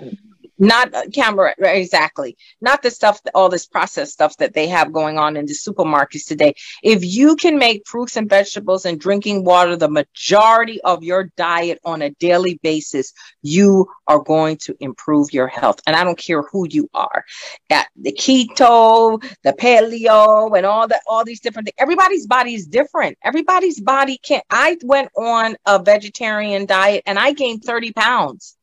not 0.62 0.94
uh, 0.94 1.10
camera 1.12 1.56
exactly. 1.58 2.38
Not 2.62 2.84
the 2.84 2.92
stuff 2.92 3.20
all 3.34 3.50
this 3.50 3.66
processed 3.66 4.14
stuff 4.14 4.38
that 4.38 4.54
they 4.54 4.68
have 4.68 4.94
going 4.94 5.18
on 5.18 5.36
in 5.36 5.48
the 5.48 5.54
supermarkets 5.54 6.28
today. 6.28 6.54
If 6.84 7.04
you 7.04 7.36
can 7.36 7.58
make 7.58 7.88
fruits 7.88 8.16
and 8.16 8.30
vegetables 8.30 8.86
and 8.86 9.00
drinking 9.00 9.44
water 9.44 9.76
the 9.76 9.90
majority 9.90 10.80
of 10.82 11.04
your 11.04 11.32
diet 11.36 11.80
on 11.84 12.04
a 12.04 12.12
daily 12.12 12.60
basis 12.62 13.12
you 13.42 13.88
are 14.08 14.20
going 14.20 14.58
to 14.58 14.76
improve 14.80 15.34
your 15.34 15.48
health. 15.48 15.80
And 15.88 15.96
i 15.96 16.04
don't 16.04 16.18
care 16.18 16.44
who 16.44 16.68
you 16.70 16.88
are. 16.94 17.26
At 17.72 17.88
the 18.00 18.14
keto 18.14 19.22
the 19.44 19.54
paleo 19.54 20.56
and 20.56 20.66
all 20.66 20.88
that 20.88 21.02
all 21.08 21.26
these 21.26 21.40
different 21.40 21.66
things 21.66 21.76
everybody's 21.80 22.28
body 22.28 22.54
is 22.54 22.68
different. 22.68 23.18
Everybody's 23.24 23.82
body 23.82 24.20
can't 24.20 24.44
i 24.52 24.78
went 24.84 25.10
on 25.18 25.56
a 25.66 25.82
vegetarian 25.82 26.68
diet 26.68 27.02
and 27.08 27.18
i 27.18 27.34
gained 27.34 27.64
30 27.64 27.94
pounds 27.94 28.58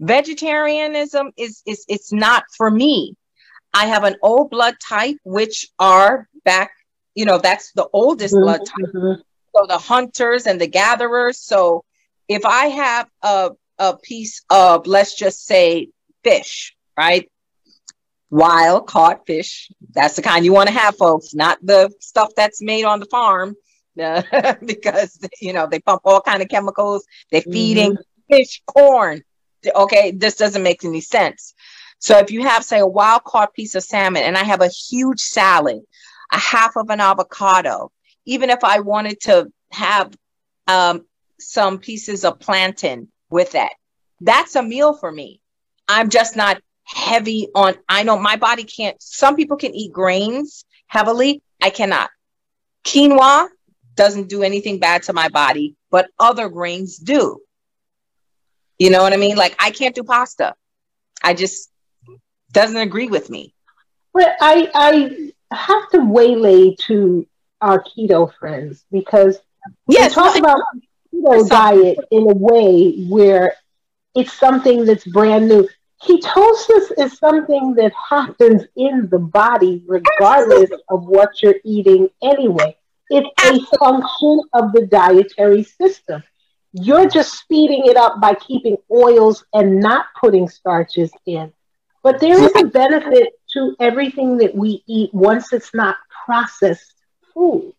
Vegetarianism 0.00 1.32
is, 1.36 1.62
is 1.66 1.84
it's 1.88 2.12
not 2.12 2.44
for 2.56 2.70
me. 2.70 3.16
I 3.72 3.86
have 3.86 4.04
an 4.04 4.16
old 4.22 4.50
blood 4.50 4.76
type, 4.80 5.16
which 5.24 5.68
are 5.78 6.28
back, 6.44 6.70
you 7.14 7.24
know, 7.24 7.38
that's 7.38 7.72
the 7.72 7.88
oldest 7.92 8.34
mm-hmm. 8.34 8.44
blood 8.44 8.60
type. 8.60 8.92
Mm-hmm. 8.94 9.20
So 9.54 9.66
the 9.66 9.78
hunters 9.78 10.46
and 10.46 10.60
the 10.60 10.66
gatherers. 10.66 11.38
So 11.38 11.84
if 12.28 12.44
I 12.44 12.66
have 12.66 13.08
a, 13.22 13.50
a 13.78 13.96
piece 13.96 14.42
of, 14.50 14.86
let's 14.86 15.14
just 15.16 15.46
say, 15.46 15.88
fish, 16.22 16.74
right? 16.96 17.30
Wild 18.30 18.86
caught 18.86 19.26
fish. 19.26 19.70
That's 19.92 20.16
the 20.16 20.22
kind 20.22 20.44
you 20.44 20.52
want 20.52 20.68
to 20.68 20.74
have, 20.74 20.96
folks, 20.96 21.34
not 21.34 21.58
the 21.62 21.92
stuff 22.00 22.30
that's 22.36 22.62
made 22.62 22.84
on 22.84 23.00
the 23.00 23.06
farm. 23.06 23.54
Because 24.66 25.20
you 25.40 25.52
know 25.52 25.68
they 25.68 25.78
pump 25.78 26.02
all 26.04 26.20
kind 26.20 26.42
of 26.42 26.48
chemicals. 26.48 27.06
They're 27.30 27.42
feeding 27.42 27.92
mm-hmm. 27.92 28.34
fish 28.34 28.60
corn 28.66 29.22
okay, 29.74 30.10
this 30.10 30.36
doesn't 30.36 30.62
make 30.62 30.84
any 30.84 31.00
sense. 31.00 31.54
So 31.98 32.18
if 32.18 32.30
you 32.30 32.42
have, 32.44 32.64
say, 32.64 32.80
a 32.80 32.86
wild 32.86 33.24
caught 33.24 33.54
piece 33.54 33.74
of 33.74 33.84
salmon 33.84 34.22
and 34.22 34.36
I 34.36 34.42
have 34.42 34.60
a 34.60 34.68
huge 34.68 35.20
salad, 35.20 35.80
a 36.32 36.38
half 36.38 36.76
of 36.76 36.90
an 36.90 37.00
avocado, 37.00 37.90
even 38.26 38.50
if 38.50 38.62
I 38.62 38.80
wanted 38.80 39.20
to 39.22 39.50
have 39.72 40.14
um, 40.66 41.06
some 41.38 41.78
pieces 41.78 42.24
of 42.24 42.40
plantain 42.40 43.08
with 43.30 43.52
that, 43.52 43.72
that's 44.20 44.56
a 44.56 44.62
meal 44.62 44.94
for 44.94 45.10
me. 45.10 45.40
I'm 45.88 46.08
just 46.08 46.36
not 46.36 46.60
heavy 46.84 47.48
on, 47.54 47.76
I 47.88 48.02
know 48.02 48.18
my 48.18 48.36
body 48.36 48.64
can't, 48.64 49.00
some 49.00 49.36
people 49.36 49.56
can 49.56 49.74
eat 49.74 49.92
grains 49.92 50.64
heavily. 50.86 51.42
I 51.62 51.70
cannot. 51.70 52.10
Quinoa 52.84 53.48
doesn't 53.94 54.28
do 54.28 54.42
anything 54.42 54.78
bad 54.78 55.04
to 55.04 55.12
my 55.12 55.28
body, 55.28 55.76
but 55.90 56.08
other 56.18 56.48
grains 56.48 56.98
do. 56.98 57.40
You 58.84 58.90
know 58.90 59.02
what 59.02 59.14
I 59.14 59.16
mean? 59.16 59.36
Like 59.36 59.56
I 59.58 59.70
can't 59.70 59.94
do 59.94 60.04
pasta. 60.04 60.54
I 61.22 61.32
just 61.32 61.70
doesn't 62.52 62.76
agree 62.76 63.06
with 63.06 63.30
me. 63.30 63.54
But 64.12 64.36
I 64.42 64.70
I 64.74 65.56
have 65.56 65.88
to 65.92 66.00
waylay 66.04 66.74
to 66.88 67.26
our 67.62 67.82
keto 67.82 68.30
friends 68.38 68.84
because 68.92 69.38
yes, 69.88 70.14
we 70.14 70.22
talk 70.22 70.36
about 70.36 70.60
keto 71.14 71.48
diet 71.48 71.98
in 72.10 72.30
a 72.30 72.34
way 72.34 73.06
where 73.08 73.54
it's 74.14 74.34
something 74.34 74.84
that's 74.84 75.06
brand 75.06 75.48
new. 75.48 75.66
Ketosis 76.02 76.92
is 76.98 77.16
something 77.16 77.72
that 77.76 77.92
happens 78.10 78.64
in 78.76 79.08
the 79.08 79.18
body 79.18 79.82
regardless 79.86 80.68
of 80.90 81.06
what 81.06 81.42
you're 81.42 81.62
eating 81.64 82.10
anyway. 82.22 82.76
It's 83.08 83.30
a 83.46 83.78
function 83.78 84.42
of 84.52 84.72
the 84.74 84.86
dietary 84.86 85.62
system. 85.62 86.22
You're 86.76 87.08
just 87.08 87.34
speeding 87.34 87.82
it 87.86 87.96
up 87.96 88.20
by 88.20 88.34
keeping 88.34 88.76
oils 88.90 89.44
and 89.54 89.78
not 89.78 90.06
putting 90.20 90.48
starches 90.48 91.12
in. 91.24 91.52
But 92.02 92.18
there 92.18 92.36
is 92.36 92.52
a 92.56 92.66
benefit 92.66 93.34
to 93.52 93.76
everything 93.78 94.38
that 94.38 94.56
we 94.56 94.82
eat 94.88 95.14
once 95.14 95.52
it's 95.52 95.72
not 95.72 95.96
processed 96.26 96.94
food. 97.32 97.72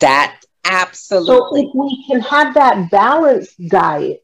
That 0.00 0.38
absolutely. 0.66 1.62
So 1.62 1.68
if 1.68 1.74
we 1.74 2.04
can 2.06 2.20
have 2.20 2.52
that 2.54 2.90
balanced 2.90 3.56
diet. 3.68 4.22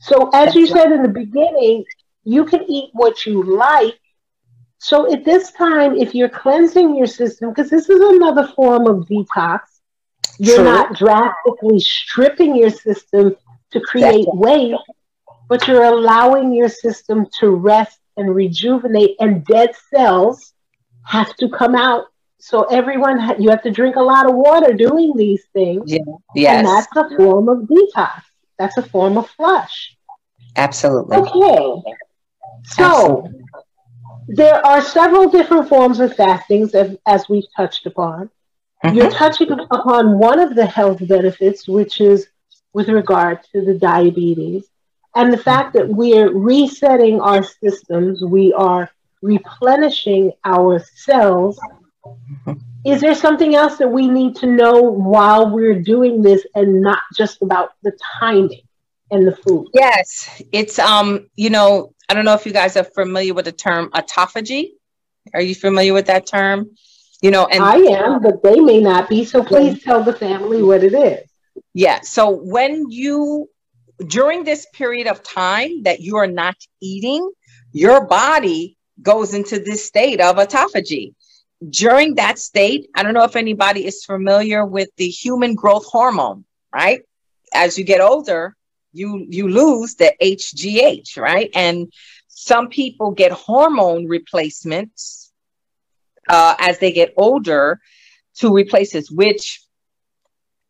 So 0.00 0.30
as 0.32 0.46
That's 0.46 0.54
you 0.56 0.66
said 0.66 0.90
in 0.90 1.02
the 1.02 1.08
beginning, 1.10 1.84
you 2.24 2.46
can 2.46 2.62
eat 2.70 2.88
what 2.94 3.26
you 3.26 3.42
like. 3.42 4.00
So 4.78 5.12
at 5.12 5.26
this 5.26 5.52
time, 5.52 5.94
if 5.94 6.14
you're 6.14 6.30
cleansing 6.30 6.96
your 6.96 7.06
system, 7.06 7.50
because 7.50 7.68
this 7.68 7.90
is 7.90 8.00
another 8.00 8.46
form 8.56 8.86
of 8.86 9.06
detox, 9.06 9.60
you're 10.38 10.56
True. 10.56 10.64
not 10.64 10.94
drastically 10.94 11.80
stripping 11.80 12.56
your 12.56 12.70
system 12.70 13.36
to 13.72 13.80
create 13.80 14.26
waste, 14.28 14.82
but 15.48 15.66
you're 15.66 15.84
allowing 15.84 16.52
your 16.52 16.68
system 16.68 17.26
to 17.40 17.50
rest 17.50 17.98
and 18.16 18.34
rejuvenate, 18.34 19.16
and 19.20 19.44
dead 19.44 19.70
cells 19.94 20.52
have 21.06 21.34
to 21.36 21.48
come 21.48 21.74
out. 21.74 22.06
So 22.40 22.64
everyone, 22.64 23.18
ha- 23.18 23.36
you 23.38 23.50
have 23.50 23.62
to 23.62 23.70
drink 23.70 23.96
a 23.96 24.02
lot 24.02 24.28
of 24.28 24.34
water 24.34 24.72
doing 24.72 25.16
these 25.16 25.44
things. 25.52 25.84
Yeah. 25.86 25.98
Yes. 26.34 26.58
And 26.58 26.66
that's 26.66 27.12
a 27.12 27.16
form 27.16 27.48
of 27.48 27.68
detox. 27.68 28.22
That's 28.58 28.76
a 28.76 28.82
form 28.82 29.16
of 29.18 29.28
flush. 29.30 29.96
Absolutely. 30.56 31.16
Okay. 31.16 31.94
So 32.64 33.24
Absolutely. 33.24 33.40
there 34.28 34.66
are 34.66 34.82
several 34.82 35.30
different 35.30 35.68
forms 35.68 36.00
of 36.00 36.14
fastings, 36.14 36.74
as, 36.74 36.96
as 37.06 37.28
we've 37.28 37.46
touched 37.56 37.86
upon. 37.86 38.30
Mm-hmm. 38.84 38.96
You're 38.96 39.10
touching 39.10 39.50
upon 39.50 40.18
one 40.18 40.38
of 40.38 40.54
the 40.54 40.66
health 40.66 41.06
benefits, 41.06 41.66
which 41.68 42.00
is 42.00 42.28
with 42.72 42.88
regard 42.88 43.42
to 43.52 43.64
the 43.64 43.74
diabetes. 43.74 44.64
And 45.14 45.32
the 45.32 45.38
fact 45.38 45.72
that 45.74 45.88
we're 45.88 46.32
resetting 46.32 47.20
our 47.20 47.42
systems, 47.42 48.22
we 48.22 48.52
are 48.52 48.90
replenishing 49.22 50.32
our 50.44 50.80
cells. 50.94 51.58
Is 52.84 53.00
there 53.00 53.14
something 53.14 53.54
else 53.54 53.78
that 53.78 53.88
we 53.88 54.06
need 54.06 54.36
to 54.36 54.46
know 54.46 54.82
while 54.82 55.50
we're 55.50 55.80
doing 55.80 56.22
this 56.22 56.46
and 56.54 56.80
not 56.80 57.00
just 57.16 57.42
about 57.42 57.70
the 57.82 57.92
timing 58.20 58.62
and 59.10 59.26
the 59.26 59.34
food? 59.34 59.68
Yes, 59.74 60.42
it's 60.52 60.78
um, 60.78 61.28
you 61.34 61.50
know, 61.50 61.94
I 62.08 62.14
don't 62.14 62.24
know 62.24 62.34
if 62.34 62.46
you 62.46 62.52
guys 62.52 62.76
are 62.76 62.84
familiar 62.84 63.34
with 63.34 63.46
the 63.46 63.52
term 63.52 63.90
autophagy. 63.90 64.70
Are 65.34 65.42
you 65.42 65.54
familiar 65.54 65.92
with 65.92 66.06
that 66.06 66.26
term? 66.26 66.70
You 67.20 67.32
know, 67.32 67.46
and 67.46 67.62
I 67.62 67.76
am, 67.76 68.22
but 68.22 68.42
they 68.42 68.60
may 68.60 68.80
not 68.80 69.08
be. 69.08 69.24
So 69.24 69.42
please 69.42 69.82
tell 69.82 70.04
the 70.04 70.12
family 70.12 70.62
what 70.62 70.84
it 70.84 70.94
is. 70.94 71.27
Yeah. 71.78 72.00
So 72.00 72.30
when 72.30 72.90
you, 72.90 73.48
during 74.04 74.42
this 74.42 74.66
period 74.72 75.06
of 75.06 75.22
time 75.22 75.84
that 75.84 76.00
you 76.00 76.16
are 76.16 76.26
not 76.26 76.56
eating, 76.80 77.30
your 77.70 78.04
body 78.04 78.76
goes 79.00 79.32
into 79.32 79.60
this 79.60 79.84
state 79.84 80.20
of 80.20 80.34
autophagy. 80.38 81.14
During 81.70 82.16
that 82.16 82.40
state, 82.40 82.90
I 82.96 83.04
don't 83.04 83.14
know 83.14 83.22
if 83.22 83.36
anybody 83.36 83.86
is 83.86 84.04
familiar 84.04 84.66
with 84.66 84.88
the 84.96 85.08
human 85.08 85.54
growth 85.54 85.86
hormone, 85.86 86.44
right? 86.74 87.02
As 87.54 87.78
you 87.78 87.84
get 87.84 88.00
older, 88.00 88.56
you 88.92 89.24
you 89.30 89.46
lose 89.46 89.94
the 89.94 90.12
HGH, 90.20 91.16
right? 91.16 91.48
And 91.54 91.92
some 92.26 92.70
people 92.70 93.12
get 93.12 93.30
hormone 93.30 94.08
replacements 94.08 95.30
uh, 96.28 96.56
as 96.58 96.80
they 96.80 96.90
get 96.90 97.14
older 97.16 97.80
to 98.38 98.52
replace 98.52 98.94
this, 98.94 99.12
which 99.12 99.62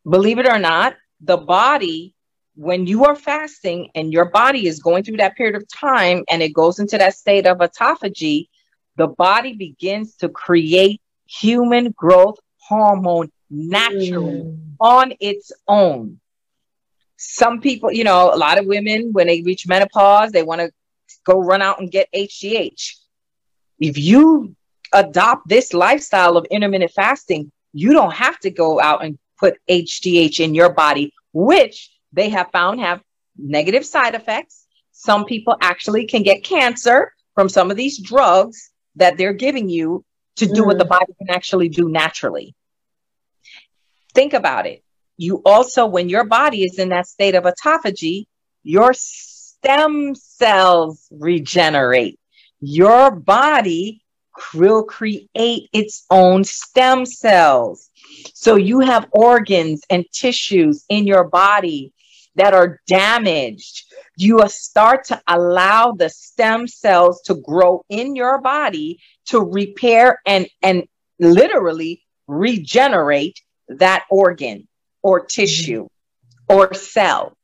believe 0.09 0.39
it 0.39 0.47
or 0.47 0.59
not, 0.59 0.97
the 1.21 1.37
body, 1.37 2.15
when 2.55 2.87
you 2.87 3.05
are 3.05 3.17
fasting 3.17 3.91
and 3.95 4.13
your 4.13 4.27
body 4.27 4.67
is 4.67 4.81
going 4.81 5.05
through 5.05 5.19
that 5.19 5.37
period 5.37 5.55
of 5.55 5.67
time 5.69 6.25
and 6.29 6.43
it 6.43 6.53
goes 6.53 6.79
into 6.79 6.99
that 6.99 7.15
state 7.15 7.47
of 7.47 7.59
autophagy, 7.59 8.49
the 8.97 9.07
body 9.07 9.55
begins 9.55 10.17
to 10.17 10.29
create 10.29 11.01
human 11.27 11.93
growth 11.93 12.37
hormone 12.59 13.31
naturally 13.51 14.43
mm. 14.43 14.59
on 14.81 15.13
its 15.21 15.53
own. 15.67 16.21
Some 17.17 17.61
people, 17.61 17.93
you 17.93 18.05
know, 18.05 18.33
a 18.33 18.37
lot 18.37 18.59
of 18.59 18.67
women, 18.67 19.13
when 19.13 19.27
they 19.27 19.43
reach 19.43 19.67
menopause, 19.67 20.31
they 20.31 20.43
want 20.43 20.61
to 20.61 20.71
go 21.25 21.41
run 21.41 21.63
out 21.63 21.81
and 21.81 21.91
get 21.91 22.09
HGH. 22.15 22.95
If 23.81 23.99
you 23.99 24.55
adopt 24.93 25.49
this 25.49 25.75
lifestyle 25.75 26.37
of 26.37 26.47
intermittent 26.47 26.93
fasting, 26.93 27.51
you 27.73 27.93
don't 27.93 28.15
have 28.15 28.39
to 28.41 28.51
go 28.51 28.81
out 28.81 29.05
and 29.05 29.19
put 29.39 29.59
HGH 29.69 30.41
in 30.41 30.55
your 30.55 30.73
body, 30.73 31.13
which 31.33 31.91
they 32.13 32.31
have 32.31 32.51
found 32.51 32.81
have 32.81 33.01
negative 33.37 33.85
side 33.87 34.15
effects. 34.15 34.67
Some 34.93 35.25
people 35.25 35.57
actually 35.61 36.07
can 36.07 36.23
get 36.23 36.45
cancer 36.45 37.13
from 37.35 37.49
some 37.49 37.71
of 37.71 37.77
these 37.77 37.99
drugs 37.99 38.71
that 38.97 39.17
they're 39.17 39.33
giving 39.33 39.69
you 39.69 40.05
to 40.37 40.47
do 40.47 40.63
mm. 40.63 40.67
what 40.67 40.79
the 40.79 40.85
mm. 40.85 40.91
body 40.91 41.13
can 41.19 41.31
actually 41.31 41.69
do 41.69 41.89
naturally. 41.89 42.55
Think 44.15 44.33
about 44.33 44.67
it. 44.67 44.83
You 45.17 45.43
also, 45.45 45.87
when 45.87 46.09
your 46.09 46.25
body 46.25 46.65
is 46.65 46.79
in 46.79 46.89
that 46.91 47.07
state 47.07 47.35
of 47.35 47.45
autophagy, 47.45 48.27
your 48.63 48.93
stem 48.95 50.15
cells 50.15 51.09
regenerate. 51.11 52.19
Your 52.61 53.11
body 53.11 54.03
will 54.55 54.85
create 54.85 55.29
its 55.73 56.05
own 56.11 56.45
stem 56.45 57.07
cells. 57.07 57.91
So 58.35 58.57
you 58.57 58.81
have 58.81 59.09
organs 59.13 59.83
and 59.91 60.05
tissues 60.13 60.85
in 60.89 61.07
your 61.07 61.25
body 61.25 61.93
that 62.35 62.55
are 62.55 62.81
damaged. 62.87 63.85
You 64.17 64.41
start 64.49 65.05
to 65.07 65.21
allow 65.27 65.93
the 65.93 66.09
stem 66.09 66.67
cells 66.69 67.21
to 67.23 67.35
grow 67.35 67.85
in 67.89 68.17
your 68.17 68.41
body 68.41 69.01
to 69.27 69.41
repair 69.41 70.21
and, 70.25 70.49
and 70.63 70.85
literally 71.19 72.03
regenerate 72.27 73.41
that 73.69 74.05
organ 74.11 74.69
or 75.03 75.25
tissue 75.27 75.89
or 76.49 76.75
cell. 76.75 77.37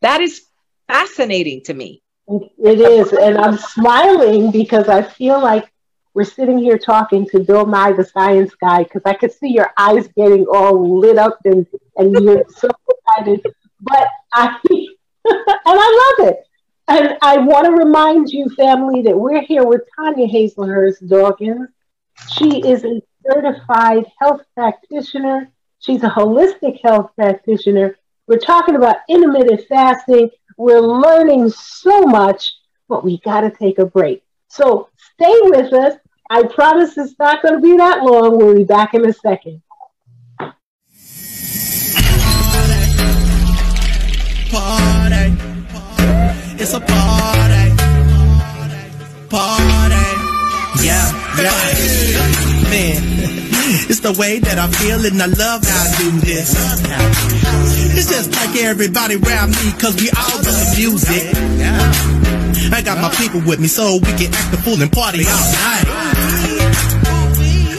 That 0.00 0.20
is 0.20 0.42
fascinating 0.86 1.62
to 1.64 1.74
me. 1.74 2.02
It 2.28 2.80
is. 2.80 3.12
And 3.12 3.38
I'm 3.38 3.56
smiling 3.56 4.50
because 4.50 4.88
I 4.88 5.02
feel 5.02 5.40
like 5.40 5.72
we're 6.18 6.24
sitting 6.24 6.58
here 6.58 6.76
talking 6.76 7.24
to 7.28 7.38
Bill 7.38 7.64
Nye, 7.64 7.92
the 7.92 8.02
science 8.04 8.52
guy, 8.56 8.82
because 8.82 9.02
I 9.04 9.14
could 9.14 9.30
see 9.30 9.50
your 9.50 9.70
eyes 9.78 10.08
getting 10.16 10.46
all 10.52 10.98
lit 10.98 11.16
up 11.16 11.38
and, 11.44 11.64
and 11.94 12.12
you're 12.12 12.42
so 12.48 12.68
excited. 12.90 13.46
But 13.80 14.08
I, 14.34 14.58
and 14.66 15.46
I 15.64 16.16
love 16.18 16.28
it. 16.28 16.40
And 16.88 17.16
I 17.22 17.38
want 17.38 17.66
to 17.66 17.70
remind 17.70 18.30
you, 18.30 18.50
family, 18.56 19.00
that 19.02 19.16
we're 19.16 19.42
here 19.42 19.64
with 19.64 19.82
Tanya 19.94 20.26
Hazelhurst 20.26 21.08
Dawkins. 21.08 21.68
She 22.32 22.66
is 22.66 22.82
a 22.82 23.00
certified 23.24 24.04
health 24.18 24.40
practitioner. 24.56 25.48
She's 25.78 26.02
a 26.02 26.10
holistic 26.10 26.80
health 26.82 27.12
practitioner. 27.14 27.96
We're 28.26 28.38
talking 28.38 28.74
about 28.74 28.96
intermittent 29.08 29.68
fasting. 29.68 30.30
We're 30.56 30.80
learning 30.80 31.50
so 31.50 32.00
much, 32.00 32.54
but 32.88 33.04
we 33.04 33.20
got 33.20 33.42
to 33.42 33.52
take 33.52 33.78
a 33.78 33.86
break. 33.86 34.24
So 34.48 34.88
stay 35.14 35.34
with 35.42 35.72
us. 35.72 35.98
I 36.30 36.42
promise 36.42 36.96
it's 36.98 37.18
not 37.18 37.40
going 37.42 37.54
to 37.54 37.60
be 37.60 37.74
that 37.78 38.02
long. 38.02 38.36
We'll 38.36 38.54
be 38.54 38.64
back 38.64 38.92
in 38.92 39.06
a 39.06 39.12
second. 39.14 39.62
Party. 44.50 45.32
It's 46.60 46.74
a 46.74 46.80
party. 46.80 47.70
Party. 49.30 50.04
Yeah, 50.84 51.08
yeah. 51.40 52.68
Man. 52.68 53.18
It's 53.88 54.00
the 54.00 54.12
way 54.18 54.38
that 54.38 54.58
I 54.58 54.68
feel 54.68 55.04
and 55.06 55.22
I 55.22 55.26
love 55.26 55.64
how 55.64 55.80
I 55.80 55.96
do 55.96 56.10
this. 56.20 56.52
It's 57.96 58.10
just 58.10 58.32
like 58.32 58.54
everybody 58.62 59.16
around 59.16 59.52
me, 59.52 59.72
cause 59.80 59.96
we 59.96 60.10
all 60.10 60.36
love 60.44 60.44
the 60.44 60.74
music. 60.76 61.24
I 62.70 62.82
got 62.82 63.00
my 63.00 63.08
people 63.16 63.40
with 63.46 63.60
me 63.60 63.68
so 63.68 63.96
we 63.96 64.12
can 64.12 64.34
act 64.34 64.50
the 64.50 64.58
fool 64.58 64.80
and 64.82 64.92
party 64.92 65.24
all 65.24 65.52
night. 65.52 66.07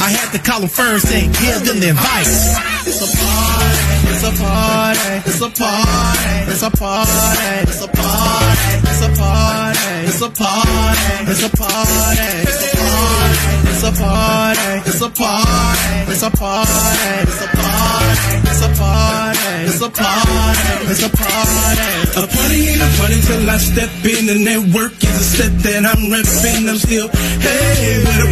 I 0.09 0.11
had 0.11 0.31
to 0.33 0.39
call 0.39 0.61
them 0.61 0.69
first 0.69 1.05
and 1.13 1.29
give 1.37 1.69
them 1.69 1.79
the 1.79 1.93
advice. 1.93 2.57
It's 2.89 2.97
a 2.97 3.09
party, 3.13 4.09
it's 4.09 4.25
a 4.25 4.33
party, 4.41 5.21
it's 5.29 5.37
a 5.37 5.49
party, 5.53 6.49
it's 6.49 6.63
a 6.65 6.71
party, 6.73 7.29
it's 7.69 7.77
a 7.77 7.87
party, 7.93 8.49
it's 8.89 9.01
a 9.05 9.09
party, 9.13 9.69
it's 10.09 10.21
a 10.21 10.29
party, 10.33 11.29
it's 11.29 11.45
a 11.45 11.49
party, 11.53 12.09
it's 12.09 12.73
a 12.73 12.81
party. 13.05 13.59
It's 13.79 13.87
a 13.87 13.95
party. 13.95 14.83
It's 14.89 15.01
a 15.01 15.09
party. 15.09 16.11
It's 16.11 16.21
a 16.21 16.29
party. 16.29 17.23
It's 17.23 17.39
a 17.39 17.47
party. 17.47 18.43
It's 18.43 18.59
a 18.59 18.69
party. 18.75 19.55
It's 19.69 19.79
a 19.79 19.89
party. 19.89 20.73
It's 20.91 21.03
a 21.05 21.09
party. 21.15 21.87
A 22.19 22.27
party 22.27 22.59
ain't 22.67 22.81
a 22.81 22.89
party 22.99 23.21
till 23.23 23.49
I 23.49 23.55
step 23.55 23.87
in 24.03 24.27
and 24.27 24.43
that 24.43 24.75
work 24.75 24.99
is 24.99 25.15
a 25.15 25.23
step 25.23 25.53
that 25.63 25.85
I'm 25.87 26.11
repping. 26.11 26.67
I'm 26.67 26.75
still, 26.75 27.07
hey, 27.07 28.03
where 28.03 28.19
the 28.19 28.28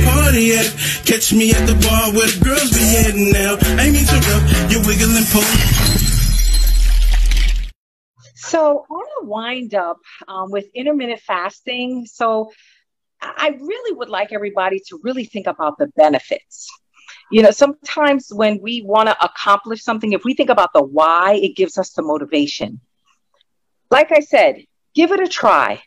party? 0.58 0.70
Catch 1.06 1.34
me 1.34 1.52
at 1.52 1.65
the 1.67 1.76
bar 1.76 2.13
where 2.13 2.28
the 2.28 2.43
girls 2.43 2.72
be 2.72 2.84
heading 2.84 3.32
now. 3.32 3.58
I 3.82 3.89
mean 3.89 4.06
to 4.06 4.15
rub 4.15 4.72
your 4.72 4.82
wiggling 4.86 5.26
pole. 5.32 5.43
So 8.36 8.86
I 8.89 8.93
want 8.93 9.10
to 9.22 9.28
wind 9.28 9.74
up 9.74 10.00
um, 10.28 10.52
with 10.52 10.65
intermittent 10.74 11.20
fasting. 11.22 12.06
So 12.06 12.52
I 13.22 13.58
really 13.60 13.98
would 13.98 14.10
like 14.10 14.32
everybody 14.32 14.80
to 14.88 15.00
really 15.04 15.26
think 15.26 15.48
about 15.48 15.78
the 15.78 15.88
benefits. 15.96 16.70
You 17.32 17.41
know, 17.41 17.52
sometimes 17.52 18.30
when 18.32 18.62
we 18.62 18.84
want 18.84 19.10
to 19.10 19.26
accomplish 19.26 19.84
something, 19.84 20.13
if 20.13 20.24
we 20.24 20.34
think 20.34 20.50
about 20.50 20.72
the 20.74 20.82
why, 20.82 21.34
it 21.34 21.56
gives 21.56 21.78
us 21.78 21.91
the 21.91 22.04
motivation. 22.04 22.80
Like 23.91 24.12
I 24.12 24.22
said, 24.22 24.63
give 24.96 25.12
it 25.12 25.20
a 25.20 25.28
try. 25.28 25.82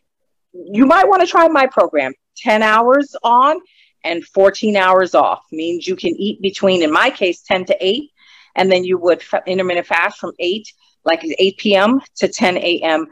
You 0.52 0.84
might 0.84 1.08
want 1.08 1.22
to 1.22 1.26
try 1.26 1.48
my 1.48 1.66
program 1.66 2.12
10 2.38 2.62
hours 2.62 3.14
on 3.22 3.60
and 4.04 4.24
14 4.24 4.76
hours 4.76 5.14
off 5.14 5.42
means 5.52 5.86
you 5.86 5.96
can 5.96 6.14
eat 6.16 6.40
between, 6.40 6.82
in 6.82 6.92
my 6.92 7.10
case, 7.10 7.42
10 7.42 7.66
to 7.66 7.76
8, 7.80 8.10
and 8.56 8.70
then 8.70 8.84
you 8.84 8.98
would 8.98 9.22
intermittent 9.46 9.86
fast 9.86 10.18
from 10.18 10.32
8, 10.38 10.72
like 11.04 11.24
8 11.24 11.58
p.m. 11.58 12.00
to 12.16 12.28
10 12.28 12.56
a.m 12.58 13.06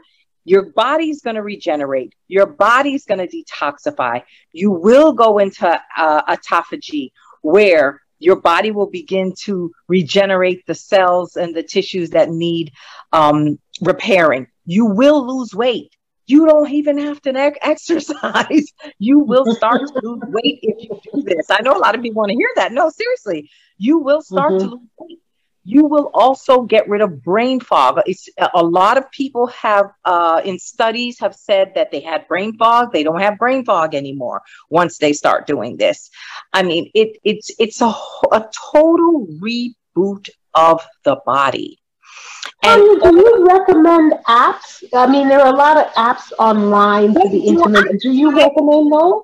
your 0.49 0.63
body's 0.63 1.21
going 1.21 1.35
to 1.35 1.43
regenerate. 1.43 2.15
Your 2.27 2.47
body's 2.47 3.05
going 3.05 3.19
to 3.19 3.27
detoxify. 3.27 4.23
You 4.51 4.71
will 4.71 5.13
go 5.13 5.37
into 5.37 5.79
uh, 5.95 6.35
autophagy 6.35 7.11
where 7.43 8.01
your 8.17 8.35
body 8.35 8.71
will 8.71 8.89
begin 8.89 9.33
to 9.43 9.71
regenerate 9.87 10.65
the 10.65 10.73
cells 10.73 11.35
and 11.35 11.55
the 11.55 11.61
tissues 11.61 12.09
that 12.11 12.29
need 12.29 12.73
um, 13.13 13.59
repairing. 13.81 14.47
You 14.65 14.85
will 14.85 15.37
lose 15.37 15.53
weight. 15.53 15.95
You 16.29 16.45
don't 16.45 16.69
even 16.71 16.97
have 16.99 17.21
to 17.23 17.31
exercise. 17.61 18.67
You 18.99 19.19
will 19.19 19.45
start 19.55 19.81
to 19.81 19.99
lose 20.03 20.21
weight 20.27 20.59
if 20.61 20.77
you 20.83 20.99
do 21.13 21.21
this. 21.23 21.49
I 21.49 21.61
know 21.61 21.75
a 21.75 21.79
lot 21.79 21.95
of 21.95 22.01
people 22.01 22.19
want 22.19 22.31
to 22.31 22.35
hear 22.35 22.51
that. 22.57 22.71
No, 22.71 22.89
seriously, 22.89 23.49
you 23.77 23.99
will 23.99 24.21
start 24.21 24.53
mm-hmm. 24.53 24.69
to 24.69 24.75
lose 24.75 24.89
weight 24.99 25.19
you 25.69 25.85
will 25.85 26.09
also 26.13 26.63
get 26.63 26.89
rid 26.89 27.01
of 27.01 27.21
brain 27.23 27.59
fog. 27.59 28.01
It's, 28.07 28.27
a 28.55 28.63
lot 28.63 28.97
of 28.97 29.11
people 29.11 29.47
have, 29.47 29.91
uh, 30.03 30.41
in 30.43 30.57
studies, 30.57 31.19
have 31.19 31.35
said 31.35 31.73
that 31.75 31.91
they 31.91 31.99
had 31.99 32.27
brain 32.27 32.57
fog. 32.57 32.91
They 32.91 33.03
don't 33.03 33.19
have 33.19 33.37
brain 33.37 33.63
fog 33.65 33.93
anymore 33.93 34.41
once 34.69 34.97
they 34.97 35.13
start 35.13 35.45
doing 35.45 35.77
this. 35.77 36.09
I 36.53 36.63
mean, 36.63 36.89
it, 36.95 37.17
it's 37.23 37.51
it's 37.59 37.81
a, 37.81 37.93
a 38.31 38.49
total 38.71 39.27
reboot 39.39 40.29
of 40.55 40.83
the 41.03 41.17
body. 41.23 41.79
And 42.63 43.01
do 43.01 43.15
you 43.15 43.47
recommend 43.47 44.13
apps? 44.27 44.83
I 44.93 45.07
mean, 45.07 45.29
there 45.29 45.39
are 45.39 45.53
a 45.53 45.55
lot 45.55 45.77
of 45.77 45.91
apps 45.93 46.31
online 46.37 47.13
for 47.13 47.29
the 47.29 47.39
internet. 47.39 47.99
Do 47.99 48.11
you 48.11 48.35
recommend 48.35 48.91
those? 48.91 49.23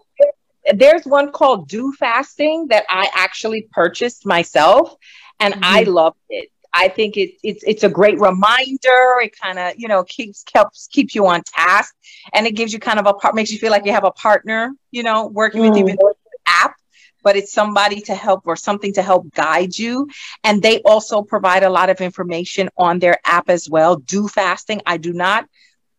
There's 0.73 1.05
one 1.05 1.31
called 1.31 1.69
DoFasting 1.69 2.69
that 2.69 2.85
I 2.89 3.09
actually 3.13 3.67
purchased 3.71 4.25
myself 4.25 4.95
and 5.39 5.53
mm-hmm. 5.53 5.63
I 5.63 5.81
loved 5.83 6.17
it. 6.29 6.49
I 6.73 6.89
think 6.89 7.15
it, 7.15 7.35
it's 7.41 7.63
it's 7.63 7.83
a 7.83 7.89
great 7.89 8.19
reminder. 8.19 9.21
It 9.23 9.39
kind 9.39 9.57
of 9.57 9.73
you 9.77 9.87
know 9.87 10.03
keeps 10.03 10.43
keeps 10.43 10.87
keeps 10.87 11.15
you 11.15 11.25
on 11.25 11.41
task, 11.43 11.95
and 12.33 12.45
it 12.45 12.51
gives 12.51 12.73
you 12.73 12.79
kind 12.79 12.99
of 12.99 13.05
a 13.05 13.13
part 13.13 13.33
makes 13.33 13.51
you 13.51 13.59
feel 13.59 13.71
like 13.71 13.85
you 13.85 13.93
have 13.93 14.03
a 14.03 14.11
partner, 14.11 14.73
you 14.91 15.01
know, 15.01 15.27
working 15.27 15.61
mm. 15.61 15.69
with 15.69 15.77
you 15.77 15.87
in 15.87 15.95
the 15.95 16.13
app, 16.47 16.75
but 17.25 17.35
it's 17.35 17.51
somebody 17.51 17.99
to 18.01 18.15
help 18.15 18.43
or 18.45 18.55
something 18.55 18.93
to 18.93 19.01
help 19.01 19.33
guide 19.33 19.77
you. 19.77 20.07
And 20.45 20.61
they 20.61 20.79
also 20.83 21.21
provide 21.21 21.63
a 21.63 21.69
lot 21.69 21.89
of 21.89 21.99
information 21.99 22.69
on 22.77 22.99
their 22.99 23.17
app 23.25 23.49
as 23.49 23.69
well. 23.69 23.99
DoFasting. 23.99 24.79
I 24.85 24.95
do 24.95 25.11
not. 25.11 25.49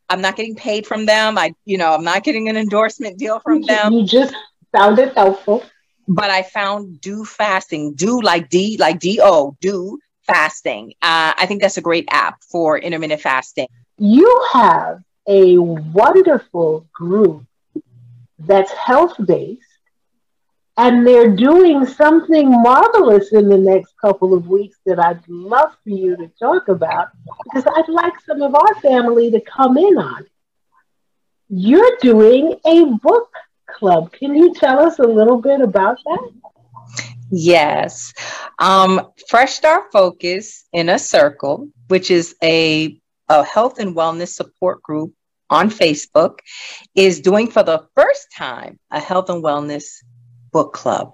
I'm 0.08 0.22
not 0.22 0.36
getting 0.36 0.54
paid 0.54 0.86
from 0.86 1.04
them. 1.04 1.36
I 1.36 1.52
you 1.66 1.76
know 1.76 1.92
I'm 1.92 2.04
not 2.04 2.24
getting 2.24 2.48
an 2.48 2.56
endorsement 2.56 3.18
deal 3.18 3.40
from 3.40 3.60
them. 3.62 3.92
You 3.92 4.06
just 4.06 4.34
found 4.72 4.98
it 4.98 5.12
helpful 5.14 5.62
but 6.08 6.30
I 6.30 6.42
found 6.42 7.00
DoFasting, 7.00 7.96
do 7.96 8.20
like 8.20 8.48
D, 8.48 8.76
like 8.78 9.00
D 9.00 9.20
O, 9.22 9.56
do 9.60 9.98
fasting. 10.22 10.94
Uh, 11.02 11.34
I 11.36 11.46
think 11.46 11.62
that's 11.62 11.76
a 11.76 11.82
great 11.82 12.06
app 12.10 12.42
for 12.42 12.78
intermittent 12.78 13.20
fasting. 13.20 13.68
You 13.98 14.46
have 14.52 15.02
a 15.26 15.58
wonderful 15.58 16.86
group 16.92 17.44
that's 18.38 18.70
health 18.72 19.14
based, 19.24 19.65
and 20.76 21.06
they're 21.06 21.34
doing 21.34 21.86
something 21.86 22.50
marvelous 22.50 23.32
in 23.32 23.48
the 23.48 23.56
next 23.56 23.94
couple 23.98 24.34
of 24.34 24.46
weeks 24.46 24.76
that 24.84 24.98
I'd 24.98 25.26
love 25.26 25.72
for 25.82 25.90
you 25.90 26.16
to 26.16 26.28
talk 26.38 26.68
about 26.68 27.08
because 27.44 27.64
I'd 27.66 27.88
like 27.88 28.12
some 28.26 28.42
of 28.42 28.54
our 28.54 28.74
family 28.80 29.30
to 29.30 29.40
come 29.40 29.78
in 29.78 29.96
on. 29.96 30.26
You're 31.48 31.96
doing 32.00 32.56
a 32.66 32.84
book 32.84 33.30
club. 33.66 34.12
Can 34.12 34.34
you 34.34 34.52
tell 34.52 34.80
us 34.80 34.98
a 34.98 35.06
little 35.06 35.40
bit 35.40 35.60
about 35.60 35.98
that? 36.04 36.30
Yes. 37.30 38.12
Um, 38.58 39.12
Fresh 39.28 39.54
Start 39.54 39.92
Focus 39.92 40.66
Inner 40.72 40.98
Circle, 40.98 41.68
which 41.88 42.10
is 42.10 42.36
a, 42.42 43.00
a 43.28 43.44
health 43.44 43.78
and 43.78 43.96
wellness 43.96 44.28
support 44.28 44.82
group 44.82 45.12
on 45.48 45.70
Facebook, 45.70 46.38
is 46.94 47.20
doing 47.20 47.50
for 47.50 47.62
the 47.62 47.86
first 47.94 48.28
time 48.36 48.78
a 48.90 49.00
health 49.00 49.30
and 49.30 49.42
wellness 49.42 50.02
book 50.56 50.72
club. 50.72 51.12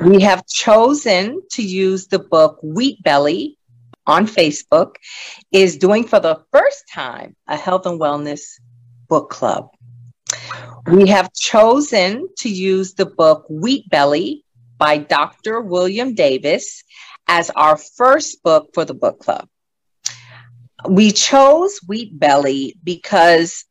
We 0.00 0.22
have 0.22 0.44
chosen 0.48 1.42
to 1.52 1.62
use 1.62 2.08
the 2.08 2.18
book 2.18 2.58
Wheat 2.60 3.00
Belly 3.04 3.56
on 4.04 4.26
Facebook, 4.26 4.96
is 5.52 5.76
doing 5.76 6.02
for 6.02 6.18
the 6.18 6.42
first 6.52 6.82
time 6.92 7.36
a 7.46 7.56
health 7.56 7.86
and 7.86 8.00
wellness 8.00 8.42
book 9.08 9.30
club. 9.30 9.68
We 10.88 11.08
have 11.08 11.32
chosen 11.34 12.28
to 12.38 12.48
use 12.48 12.94
the 12.94 13.06
book 13.06 13.46
Wheat 13.48 13.88
Belly 13.90 14.44
by 14.76 14.98
Dr. 14.98 15.60
William 15.60 16.16
Davis 16.16 16.82
as 17.28 17.50
our 17.50 17.76
first 17.76 18.42
book 18.42 18.70
for 18.74 18.84
the 18.84 18.94
book 18.94 19.20
club. 19.20 19.46
We 20.88 21.12
chose 21.12 21.78
Wheat 21.86 22.18
Belly 22.18 22.74
because 22.82 23.64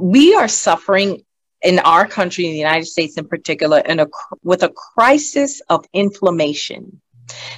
we 0.00 0.34
are 0.34 0.48
suffering 0.48 1.24
in 1.62 1.78
our 1.80 2.06
country, 2.06 2.46
in 2.46 2.52
the 2.52 2.58
United 2.58 2.86
States 2.86 3.16
in 3.16 3.26
particular, 3.26 3.78
in 3.78 4.00
a, 4.00 4.06
with 4.42 4.62
a 4.62 4.68
crisis 4.68 5.60
of 5.68 5.84
inflammation. 5.92 7.00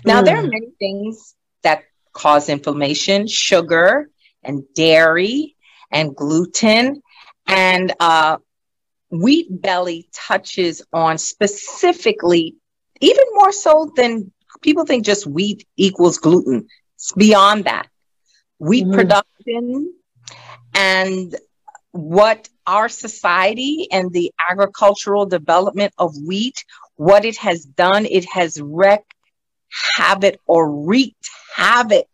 Now, 0.04 0.20
mm. 0.20 0.24
there 0.24 0.36
are 0.36 0.42
mm. 0.42 0.50
many 0.50 0.70
things 0.78 1.34
that 1.62 1.84
cause 2.12 2.48
inflammation 2.48 3.26
sugar 3.26 4.08
and 4.42 4.62
dairy 4.74 5.56
and 5.90 6.14
gluten. 6.14 7.02
And 7.46 7.92
uh, 8.00 8.38
wheat 9.10 9.48
belly 9.50 10.08
touches 10.14 10.82
on 10.92 11.18
specifically, 11.18 12.56
even 13.00 13.24
more 13.32 13.52
so 13.52 13.92
than 13.96 14.32
people 14.62 14.86
think 14.86 15.04
just 15.04 15.26
wheat 15.26 15.66
equals 15.76 16.18
gluten. 16.18 16.68
It's 16.96 17.12
beyond 17.12 17.64
that. 17.64 17.88
Wheat 18.58 18.86
mm. 18.86 18.94
production 18.94 19.92
and 20.74 21.34
what 21.92 22.48
our 22.66 22.88
society 22.88 23.88
and 23.90 24.12
the 24.12 24.32
agricultural 24.50 25.26
development 25.26 25.92
of 25.98 26.14
wheat, 26.26 26.64
what 26.96 27.24
it 27.24 27.36
has 27.38 27.64
done, 27.64 28.06
it 28.06 28.24
has 28.26 28.60
wreaked 28.60 29.14
havoc 29.96 30.36
or 30.46 30.86
wreaked 30.86 31.28
havoc 31.54 32.08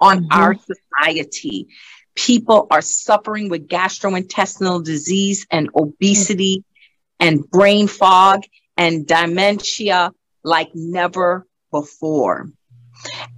on 0.00 0.24
mm-hmm. 0.24 0.40
our 0.40 0.54
society. 0.54 1.68
People 2.14 2.66
are 2.70 2.82
suffering 2.82 3.48
with 3.48 3.68
gastrointestinal 3.68 4.84
disease 4.84 5.46
and 5.50 5.70
obesity 5.74 6.58
mm-hmm. 6.58 7.28
and 7.28 7.50
brain 7.50 7.86
fog 7.86 8.42
and 8.76 9.06
dementia 9.06 10.12
like 10.44 10.70
never 10.74 11.46
before. 11.70 12.50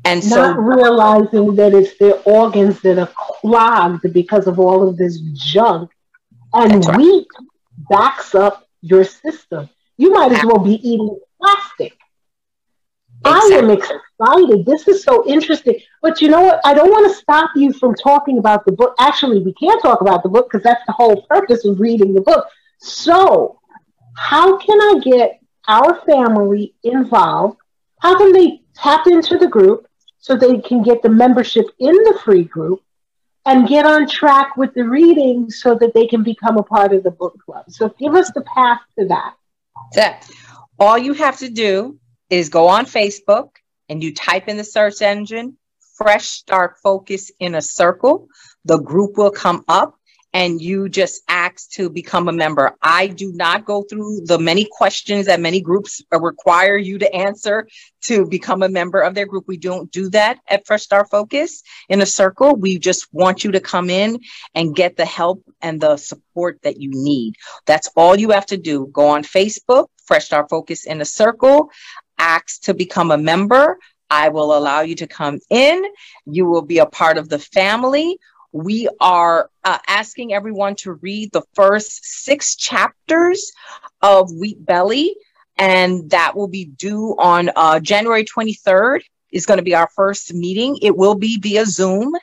And 0.05 0.29
Not 0.29 0.35
so 0.35 0.53
realizing 0.55 1.55
that 1.57 1.73
it's 1.73 1.97
their 1.99 2.21
organs 2.25 2.81
that 2.83 2.99
are 2.99 3.13
clogged 3.17 4.13
because 4.13 4.47
of 4.47 4.59
all 4.59 4.87
of 4.89 4.97
this 4.97 5.19
junk 5.21 5.91
and 6.55 6.85
right. 6.85 6.97
wheat 6.97 7.27
backs 7.91 8.35
up 8.35 8.69
your 8.81 9.05
system. 9.05 9.69
You 9.97 10.13
might 10.13 10.33
as 10.33 10.45
well 10.45 10.59
be 10.59 10.75
eating 10.89 11.19
plastic. 11.41 11.97
Exactly. 13.27 13.55
I 13.55 13.59
am 13.59 13.71
excited. 13.71 14.67
This 14.67 14.87
is 14.87 15.03
so 15.03 15.27
interesting. 15.27 15.81
But 16.03 16.21
you 16.21 16.29
know 16.29 16.43
what? 16.43 16.61
I 16.65 16.75
don't 16.75 16.91
want 16.91 17.11
to 17.11 17.17
stop 17.17 17.51
you 17.57 17.73
from 17.73 17.95
talking 17.95 18.39
about 18.39 18.67
the 18.67 18.73
book. 18.73 18.95
Actually, 18.99 19.41
we 19.41 19.55
can't 19.55 19.81
talk 19.81 20.03
about 20.03 20.23
the 20.23 20.29
book 20.29 20.51
because 20.51 20.63
that's 20.63 20.85
the 20.87 20.93
whole 20.93 21.23
purpose 21.23 21.65
of 21.65 21.81
reading 21.81 22.13
the 22.13 22.21
book. 22.21 22.47
So, 22.79 23.59
how 24.17 24.59
can 24.59 24.79
I 24.81 25.01
get 25.03 25.41
our 25.69 26.01
family 26.05 26.75
involved? 26.83 27.59
How 28.01 28.19
can 28.19 28.33
they 28.33 28.61
tap 28.75 29.07
into 29.07 29.39
the 29.39 29.49
group 29.49 29.89
so 30.19 30.37
they 30.37 30.59
can 30.59 30.83
get 30.83 31.03
the 31.03 31.09
membership 31.09 31.67
in 31.79 31.95
the 31.95 32.21
free 32.23 32.45
group? 32.45 32.83
And 33.47 33.69
get 33.69 33.85
on 33.85 34.09
track 34.09 34.57
with 34.57 34.73
the 34.75 34.85
reading 34.85 35.51
so 35.51 35.75
that 35.75 35.93
they 35.93 36.07
can 36.07 36.23
become 36.23 36.57
a 36.57 36.63
part 36.63 36.95
of 36.95 37.03
the 37.03 37.11
book 37.11 37.37
club. 37.45 37.67
So 37.69 37.91
give 37.99 38.15
us 38.15 38.31
the 38.35 38.41
path 38.43 38.81
to 38.99 39.07
that. 39.09 39.35
That 39.95 40.29
all 40.79 40.97
you 40.97 41.13
have 41.13 41.39
to 41.39 41.51
do 41.51 41.99
is 42.31 42.49
go 42.49 42.69
on 42.69 42.87
Facebook 42.87 43.51
and 43.89 44.03
you 44.03 44.15
type 44.15 44.49
in 44.49 44.57
the 44.57 44.65
search 44.65 45.03
engine 45.03 45.59
Fresh 45.97 46.29
Start 46.29 46.79
Focus 46.83 47.31
Inner 47.39 47.61
Circle. 47.61 48.29
The 48.65 48.79
group 48.79 49.17
will 49.17 49.31
come 49.31 49.65
up 49.69 49.99
and 50.35 50.61
you 50.61 50.89
just 50.89 51.23
ask 51.29 51.71
to 51.71 51.89
become 51.89 52.29
a 52.29 52.33
member. 52.33 52.77
I 52.83 53.07
do 53.07 53.33
not 53.33 53.65
go 53.65 53.83
through 53.83 54.23
the 54.25 54.39
many 54.39 54.67
questions 54.69 55.27
that 55.27 55.41
many 55.41 55.61
groups 55.61 56.03
require 56.11 56.77
you 56.77 56.99
to 56.99 57.15
answer 57.15 57.69
to 58.03 58.27
become 58.27 58.65
a 58.65 58.69
member 58.69 59.01
of 59.01 59.15
their 59.15 59.27
group. 59.27 59.45
We 59.47 59.57
don't 59.57 59.91
do 59.93 60.11
that 60.11 60.41
at 60.49 60.67
Fresh 60.67 60.83
Start 60.83 61.09
Focus 61.09 61.63
Inner 61.89 62.05
Circle. 62.05 62.57
We 62.57 62.81
just 62.81 63.07
want 63.15 63.45
you 63.45 63.53
to 63.53 63.61
come 63.61 63.89
in 63.89 64.19
and 64.57 64.75
get 64.75 64.97
the 64.97 65.07
help 65.07 65.45
and 65.63 65.81
the 65.81 65.97
support 65.97 66.59
that 66.65 66.81
you 66.81 66.91
need. 66.93 67.37
That's 67.67 67.89
all 67.97 68.17
you 68.17 68.31
have 68.31 68.47
to 68.47 68.57
do. 68.57 68.89
Go 68.93 69.09
on 69.09 69.23
Facebook, 69.23 69.87
Fresh 70.05 70.27
Start 70.27 70.51
Focus 70.51 70.85
Inner 70.85 71.05
Circle, 71.05 71.71
ask 72.19 72.61
to 72.63 72.75
become 72.75 73.13
a 73.13 73.19
member. 73.19 73.79
I 74.11 74.29
will 74.31 74.57
allow 74.57 74.81
you 74.81 74.97
to 74.97 75.07
come 75.07 75.39
in. 75.49 75.85
You 76.27 76.47
will 76.47 76.63
be 76.63 76.79
a 76.79 76.87
part 76.87 77.19
of 77.19 77.29
the 77.29 77.39
family 77.39 78.19
we 78.55 78.89
are 79.01 79.51
uh, 79.65 79.79
asking 79.89 80.33
everyone 80.33 80.77
to 80.77 80.93
read 80.93 81.33
the 81.33 81.43
first 81.55 82.05
six 82.05 82.55
chapters 82.55 83.53
of 84.01 84.31
Wheat 84.33 84.65
Belly, 84.65 85.17
and 85.59 86.09
that 86.11 86.37
will 86.37 86.47
be 86.47 86.67
due 86.67 87.17
on 87.19 87.51
uh, 87.57 87.81
January 87.81 88.25
23rd. 88.25 89.01
Is 89.33 89.47
going 89.47 89.59
to 89.59 89.65
be 89.65 89.75
our 89.75 89.91
first 89.97 90.33
meeting. 90.33 90.79
It 90.81 90.97
will 90.97 91.17
be 91.17 91.41
via 91.41 91.67
Zoom, 91.67 92.15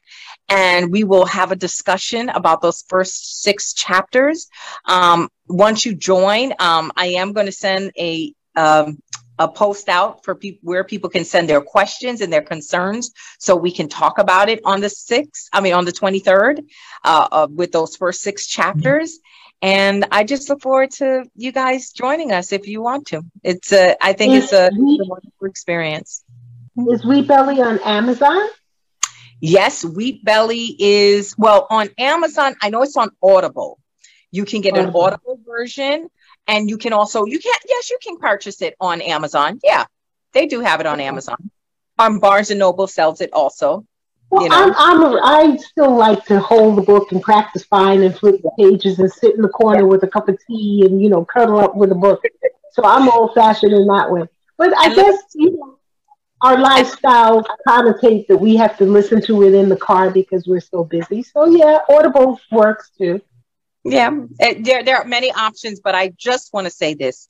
and 0.47 0.93
we 0.93 1.03
will 1.03 1.25
have 1.25 1.51
a 1.51 1.57
discussion 1.57 2.29
about 2.29 2.61
those 2.61 2.85
first 2.87 3.41
six 3.41 3.73
chapters. 3.73 4.47
Um, 4.85 5.27
once 5.49 5.85
you 5.85 5.93
join, 5.93 6.53
um, 6.59 6.93
I 6.95 7.07
am 7.07 7.33
going 7.33 7.47
to 7.47 7.51
send 7.51 7.91
a 7.97 8.33
um, 8.55 8.99
a 9.39 9.47
post 9.47 9.89
out 9.89 10.23
for 10.23 10.35
people 10.35 10.59
where 10.63 10.83
people 10.83 11.09
can 11.09 11.25
send 11.25 11.49
their 11.49 11.61
questions 11.61 12.21
and 12.21 12.31
their 12.31 12.41
concerns 12.41 13.11
so 13.39 13.55
we 13.55 13.71
can 13.71 13.89
talk 13.89 14.19
about 14.19 14.49
it 14.49 14.61
on 14.65 14.81
the 14.81 14.87
6th 14.87 15.49
i 15.53 15.61
mean 15.61 15.73
on 15.73 15.85
the 15.85 15.91
23rd 15.91 16.63
uh, 17.03 17.27
uh, 17.31 17.47
with 17.49 17.71
those 17.71 17.95
first 17.95 18.21
six 18.21 18.45
chapters. 18.47 19.19
And 19.61 20.07
i 20.11 20.23
just 20.23 20.49
look 20.49 20.61
forward 20.61 20.91
to 20.91 21.25
you 21.35 21.51
guys 21.51 21.91
joining 21.91 22.31
us 22.31 22.51
if 22.51 22.67
you 22.67 22.81
want 22.81 23.07
to. 23.07 23.21
It's 23.43 23.71
a 23.71 23.95
i 24.03 24.13
think 24.13 24.33
is 24.33 24.45
it's 24.45 24.53
a, 24.53 24.67
a 24.67 24.69
wonderful 24.73 25.47
experience. 25.47 26.23
Is 26.89 27.05
wheat 27.05 27.27
belly 27.27 27.61
on 27.61 27.79
amazon? 27.79 28.47
Yes 29.39 29.85
wheat 29.85 30.23
belly 30.23 30.75
is 30.79 31.35
well 31.37 31.67
on 31.69 31.89
amazon 31.97 32.55
i 32.61 32.69
know 32.69 32.81
it's 32.81 32.97
on 32.97 33.11
audible. 33.21 33.79
You 34.31 34.45
can 34.45 34.61
get 34.61 34.77
an 34.77 34.91
audible 34.95 35.39
version 35.45 36.09
and 36.47 36.69
you 36.69 36.77
can 36.77 36.93
also 36.93 37.25
you 37.25 37.39
can 37.39 37.53
yes 37.67 37.89
you 37.89 37.97
can 38.01 38.17
purchase 38.17 38.61
it 38.61 38.75
on 38.79 39.01
amazon 39.01 39.59
yeah 39.63 39.85
they 40.33 40.45
do 40.45 40.59
have 40.59 40.79
it 40.79 40.85
on 40.85 40.99
amazon 40.99 41.51
um 41.99 42.19
barnes 42.19 42.49
and 42.49 42.59
noble 42.59 42.87
sells 42.87 43.21
it 43.21 43.31
also 43.33 43.85
well, 44.31 44.43
you 44.43 44.49
know? 44.49 44.63
I'm, 44.63 44.73
I'm 44.77 45.01
a, 45.01 45.19
I 45.21 45.57
still 45.57 45.93
like 45.93 46.23
to 46.25 46.39
hold 46.39 46.77
the 46.77 46.81
book 46.81 47.11
and 47.11 47.21
practice 47.21 47.63
spine 47.63 48.01
and 48.03 48.17
flip 48.17 48.41
the 48.41 48.51
pages 48.57 48.97
and 48.99 49.11
sit 49.11 49.35
in 49.35 49.41
the 49.41 49.49
corner 49.49 49.85
with 49.85 50.03
a 50.03 50.07
cup 50.07 50.29
of 50.29 50.39
tea 50.47 50.83
and 50.85 51.01
you 51.01 51.09
know 51.09 51.25
cuddle 51.25 51.59
up 51.59 51.75
with 51.75 51.91
a 51.91 51.95
book. 51.95 52.23
So 52.71 52.85
I'm 52.85 53.09
old 53.09 53.33
fashioned 53.35 53.73
in 53.73 53.85
that 53.87 54.09
way. 54.09 54.23
But 54.57 54.73
I 54.77 54.95
guess 54.95 55.17
you 55.35 55.57
know 55.57 55.77
our 56.41 56.57
lifestyle 56.57 57.45
connotates 57.67 58.27
that 58.27 58.37
we 58.37 58.55
have 58.55 58.77
to 58.77 58.85
listen 58.85 59.21
to 59.23 59.43
it 59.43 59.53
in 59.53 59.67
the 59.67 59.75
car 59.75 60.09
because 60.09 60.47
we're 60.47 60.61
so 60.61 60.85
busy. 60.85 61.23
So 61.23 61.45
yeah, 61.47 61.79
Audible 61.89 62.39
works 62.51 62.89
too. 62.97 63.21
Yeah, 63.83 64.11
eh, 64.39 64.55
there, 64.59 64.83
there 64.83 64.97
are 64.97 65.05
many 65.05 65.31
options, 65.31 65.79
but 65.83 65.95
I 65.95 66.09
just 66.17 66.53
want 66.53 66.65
to 66.65 66.71
say 66.71 66.93
this. 66.93 67.27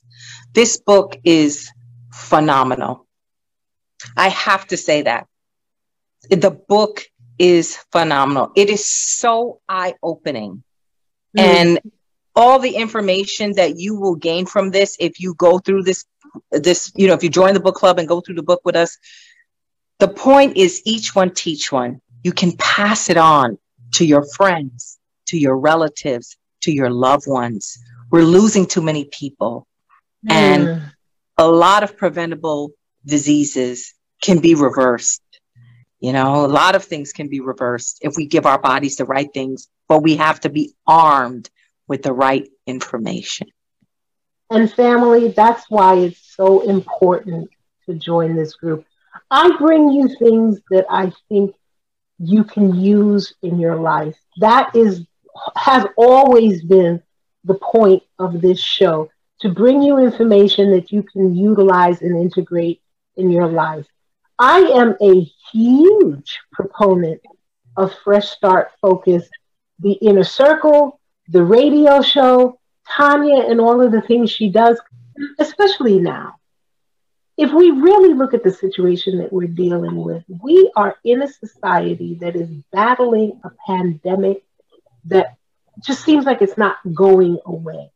This 0.52 0.78
book 0.78 1.16
is 1.24 1.70
phenomenal. 2.12 3.06
I 4.16 4.28
have 4.28 4.66
to 4.68 4.76
say 4.76 5.02
that. 5.02 5.26
The 6.28 6.50
book 6.50 7.04
is 7.38 7.76
phenomenal. 7.90 8.52
It 8.54 8.68
is 8.68 8.88
so 8.88 9.60
eye 9.68 9.94
opening. 10.02 10.62
Mm. 11.36 11.40
And 11.40 11.80
all 12.34 12.58
the 12.58 12.76
information 12.76 13.52
that 13.56 13.78
you 13.78 13.98
will 13.98 14.16
gain 14.16 14.46
from 14.46 14.70
this 14.70 14.96
if 15.00 15.20
you 15.20 15.34
go 15.34 15.58
through 15.58 15.82
this 15.82 16.04
this 16.50 16.92
you 16.96 17.06
know 17.06 17.14
if 17.14 17.22
you 17.22 17.28
join 17.28 17.52
the 17.52 17.60
book 17.60 17.74
club 17.74 17.98
and 17.98 18.08
go 18.08 18.20
through 18.20 18.34
the 18.34 18.42
book 18.42 18.62
with 18.64 18.74
us 18.74 18.96
the 19.98 20.08
point 20.08 20.56
is 20.56 20.80
each 20.86 21.14
one 21.14 21.30
teach 21.30 21.70
one 21.70 22.00
you 22.24 22.32
can 22.32 22.52
pass 22.56 23.10
it 23.10 23.18
on 23.18 23.58
to 23.92 24.06
your 24.06 24.24
friends 24.34 24.98
to 25.26 25.36
your 25.36 25.58
relatives 25.58 26.38
to 26.62 26.72
your 26.72 26.90
loved 26.90 27.26
ones. 27.26 27.78
We're 28.10 28.22
losing 28.22 28.66
too 28.66 28.82
many 28.82 29.08
people. 29.12 29.66
Mm. 30.26 30.32
And 30.32 30.82
a 31.38 31.48
lot 31.48 31.82
of 31.82 31.96
preventable 31.96 32.72
diseases 33.04 33.94
can 34.22 34.38
be 34.38 34.54
reversed. 34.54 35.22
You 36.00 36.12
know, 36.12 36.44
a 36.44 36.48
lot 36.48 36.74
of 36.74 36.84
things 36.84 37.12
can 37.12 37.28
be 37.28 37.40
reversed 37.40 37.98
if 38.02 38.16
we 38.16 38.26
give 38.26 38.44
our 38.46 38.58
bodies 38.58 38.96
the 38.96 39.04
right 39.04 39.28
things, 39.32 39.68
but 39.88 40.02
we 40.02 40.16
have 40.16 40.40
to 40.40 40.48
be 40.48 40.74
armed 40.86 41.48
with 41.86 42.02
the 42.02 42.12
right 42.12 42.48
information. 42.66 43.48
And 44.50 44.70
family, 44.72 45.28
that's 45.28 45.64
why 45.70 45.96
it's 45.96 46.34
so 46.36 46.62
important 46.68 47.50
to 47.86 47.94
join 47.94 48.36
this 48.36 48.54
group. 48.54 48.84
I 49.30 49.56
bring 49.56 49.90
you 49.90 50.08
things 50.18 50.60
that 50.70 50.86
I 50.90 51.12
think 51.28 51.54
you 52.18 52.44
can 52.44 52.74
use 52.74 53.34
in 53.42 53.58
your 53.58 53.76
life. 53.76 54.16
That 54.38 54.74
is 54.76 55.06
has 55.56 55.86
always 55.96 56.62
been 56.62 57.02
the 57.44 57.54
point 57.54 58.02
of 58.18 58.40
this 58.40 58.60
show 58.60 59.10
to 59.40 59.48
bring 59.48 59.82
you 59.82 59.98
information 59.98 60.70
that 60.70 60.92
you 60.92 61.02
can 61.02 61.34
utilize 61.34 62.00
and 62.02 62.16
integrate 62.16 62.80
in 63.16 63.30
your 63.30 63.48
life. 63.48 63.86
I 64.38 64.58
am 64.58 64.96
a 65.00 65.28
huge 65.52 66.38
proponent 66.52 67.20
of 67.76 67.92
Fresh 68.04 68.28
Start 68.28 68.70
Focus, 68.80 69.28
the 69.80 69.92
inner 69.92 70.24
circle, 70.24 71.00
the 71.28 71.42
radio 71.42 72.00
show, 72.02 72.58
Tanya, 72.88 73.46
and 73.48 73.60
all 73.60 73.80
of 73.80 73.92
the 73.92 74.02
things 74.02 74.30
she 74.30 74.50
does, 74.50 74.80
especially 75.38 75.98
now. 75.98 76.36
If 77.36 77.52
we 77.52 77.70
really 77.70 78.14
look 78.14 78.34
at 78.34 78.44
the 78.44 78.52
situation 78.52 79.18
that 79.18 79.32
we're 79.32 79.48
dealing 79.48 79.96
with, 79.96 80.22
we 80.42 80.70
are 80.76 80.96
in 81.04 81.22
a 81.22 81.28
society 81.28 82.16
that 82.20 82.36
is 82.36 82.48
battling 82.70 83.40
a 83.44 83.50
pandemic 83.66 84.44
that 85.06 85.36
just 85.84 86.04
seems 86.04 86.24
like 86.24 86.42
it's 86.42 86.58
not 86.58 86.76
going 86.94 87.38
away. 87.46 87.90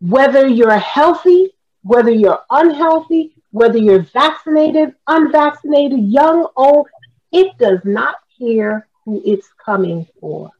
Whether 0.00 0.46
you're 0.46 0.76
healthy, 0.78 1.50
whether 1.82 2.10
you're 2.10 2.42
unhealthy, 2.50 3.34
whether 3.50 3.78
you're 3.78 4.02
vaccinated, 4.02 4.94
unvaccinated, 5.06 6.00
young, 6.00 6.48
old, 6.56 6.88
it 7.32 7.56
does 7.58 7.80
not 7.84 8.16
care 8.38 8.88
who 9.04 9.22
it's 9.24 9.48
coming 9.64 10.06
for. 10.20 10.50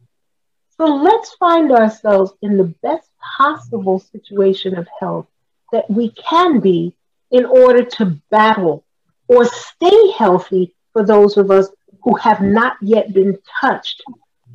So 0.76 0.86
let's 0.86 1.34
find 1.34 1.72
ourselves 1.72 2.32
in 2.42 2.56
the 2.56 2.74
best 2.82 3.08
possible 3.38 4.00
situation 4.00 4.76
of 4.76 4.86
health 5.00 5.26
that 5.72 5.88
we 5.88 6.10
can 6.10 6.60
be 6.60 6.94
in 7.30 7.44
order 7.44 7.84
to 7.84 8.20
battle 8.30 8.84
or 9.28 9.44
stay 9.44 10.10
healthy 10.16 10.74
for 10.92 11.04
those 11.04 11.36
of 11.36 11.50
us 11.50 11.68
who 12.02 12.16
have 12.16 12.40
not 12.40 12.76
yet 12.80 13.12
been 13.12 13.38
touched 13.60 14.02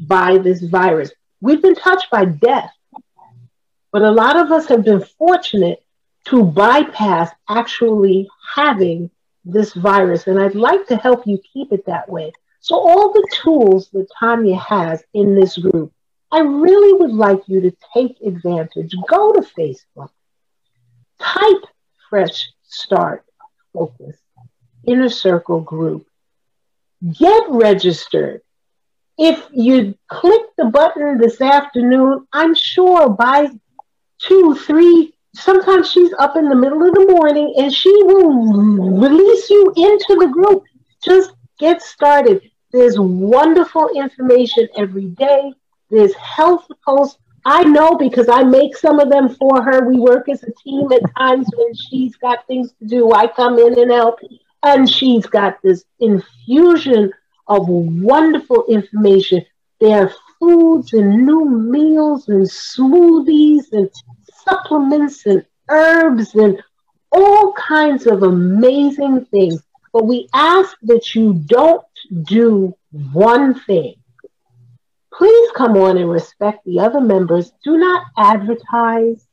by 0.08 0.38
this 0.38 0.62
virus. 0.62 1.12
We've 1.42 1.62
been 1.62 1.76
touched 1.76 2.10
by 2.12 2.26
death, 2.26 2.72
but 3.92 4.02
a 4.02 4.12
lot 4.12 4.38
of 4.38 4.52
us 4.52 4.68
have 4.68 4.84
been 4.84 5.04
fortunate 5.18 5.84
to 6.26 6.44
bypass 6.44 7.32
actually 7.48 8.28
having 8.56 9.10
this 9.46 9.74
virus. 9.74 10.28
And 10.28 10.40
I'd 10.40 10.56
like 10.56 10.88
to 10.88 10.98
help 10.98 11.26
you 11.26 11.40
keep 11.54 11.72
it 11.72 11.86
that 11.86 12.10
way. 12.10 12.32
So, 12.62 12.76
all 12.76 13.14
the 13.14 13.28
tools 13.42 13.90
that 13.94 14.08
Tanya 14.20 14.58
has 14.58 15.04
in 15.14 15.34
this 15.34 15.58
group, 15.58 15.94
I 16.32 16.42
really 16.42 16.94
would 17.00 17.14
like 17.14 17.48
you 17.48 17.62
to 17.62 17.76
take 17.94 18.18
advantage. 18.26 18.94
Go 19.08 19.32
to 19.32 19.42
Facebook, 19.42 20.10
type 21.20 21.64
Fresh 22.10 22.50
Start 22.64 23.24
Focus, 23.74 24.18
Inner 24.84 25.10
Circle 25.10 25.62
Group, 25.62 26.06
get 27.14 27.44
registered 27.50 28.42
if 29.20 29.46
you 29.52 29.96
click 30.08 30.42
the 30.58 30.66
button 30.66 31.18
this 31.18 31.42
afternoon, 31.42 32.26
I'm 32.32 32.56
sure 32.56 33.10
by 33.10 33.50
two, 34.20 34.56
three, 34.56 35.14
sometimes 35.36 35.92
she's 35.92 36.14
up 36.18 36.38
in 36.38 36.48
the 36.48 36.56
middle 36.56 36.88
of 36.88 36.94
the 36.94 37.06
morning 37.12 37.54
and 37.58 37.72
she 37.74 37.92
will 38.04 38.98
release 38.98 39.50
you 39.50 39.74
into 39.76 40.16
the 40.20 40.30
group. 40.32 40.64
Just 41.04 41.34
get 41.60 41.82
started. 41.82 42.50
There's 42.72 42.98
wonderful 42.98 43.90
information 43.94 44.70
every 44.78 45.08
day. 45.08 45.52
There's 45.90 46.16
health 46.16 46.68
posts. 46.86 47.20
I 47.46 47.64
know 47.64 47.96
because 47.96 48.30
I 48.30 48.44
make 48.44 48.78
some 48.78 49.02
of 49.02 49.10
them 49.10 49.36
for 49.36 49.62
her. 49.62 49.86
We 49.86 50.00
work 50.00 50.30
as 50.30 50.44
a 50.44 50.52
team 50.64 50.90
at 50.94 51.02
times 51.18 51.48
when 51.58 51.74
she's 51.74 52.16
got 52.16 52.48
things 52.48 52.72
to 52.80 52.86
do. 52.88 53.12
I 53.12 53.28
come 53.28 53.60
in 53.60 53.78
and 53.78 53.92
help. 53.92 54.20
And 54.64 54.90
she's 54.90 55.26
got 55.26 55.62
this 55.62 55.84
infusion 56.00 57.12
of 57.50 57.68
wonderful 57.68 58.66
information. 58.68 59.44
There 59.82 60.04
are 60.04 60.14
foods 60.40 60.94
and 60.94 61.26
new 61.26 61.50
meals 61.50 62.30
and 62.30 62.46
smoothies 62.46 63.72
and 63.74 63.90
supplements 64.44 65.26
and 65.26 65.46
herbs 65.70 66.36
and 66.36 66.62
all 67.12 67.54
kinds 67.54 68.08
of 68.08 68.24
amazing 68.24 69.26
things. 69.26 69.62
But 69.92 70.06
we 70.06 70.30
ask 70.34 70.78
that 70.84 71.16
you 71.16 71.34
don't 71.34 71.84
do 72.24 72.76
one 73.12 73.60
thing. 73.60 73.96
Please 75.14 75.52
come 75.56 75.76
on 75.76 75.98
and 75.98 76.10
respect 76.10 76.64
the 76.66 76.80
other 76.80 77.02
members. 77.02 77.52
Do 77.64 77.78
not 77.78 78.04
advertise. 78.16 79.26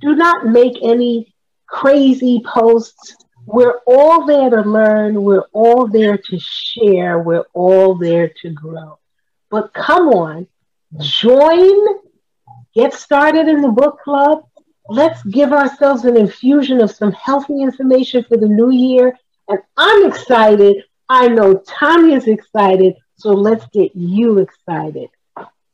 Do 0.00 0.16
not 0.16 0.46
make 0.46 0.78
any 0.82 1.34
crazy 1.66 2.42
posts. 2.44 3.16
We're 3.46 3.80
all 3.86 4.26
there 4.26 4.50
to 4.50 4.62
learn. 4.62 5.22
We're 5.22 5.46
all 5.52 5.86
there 5.86 6.16
to 6.16 6.38
share. 6.38 7.18
We're 7.18 7.46
all 7.52 7.94
there 7.96 8.32
to 8.42 8.50
grow. 8.50 8.98
But 9.50 9.72
come 9.72 10.08
on, 10.08 10.46
join, 10.98 12.00
get 12.74 12.94
started 12.94 13.48
in 13.48 13.60
the 13.60 13.68
book 13.68 14.00
club. 14.02 14.44
Let's 14.88 15.22
give 15.24 15.52
ourselves 15.52 16.04
an 16.04 16.16
infusion 16.16 16.80
of 16.80 16.90
some 16.90 17.12
healthy 17.12 17.62
information 17.62 18.24
for 18.24 18.36
the 18.36 18.48
new 18.48 18.70
year. 18.70 19.16
And 19.48 19.58
I'm 19.76 20.06
excited. 20.06 20.84
I 21.08 21.28
know 21.28 21.62
Tommy 21.66 22.14
is 22.14 22.28
excited. 22.28 22.94
So 23.16 23.32
let's 23.32 23.66
get 23.72 23.94
you 23.94 24.38
excited. 24.38 25.10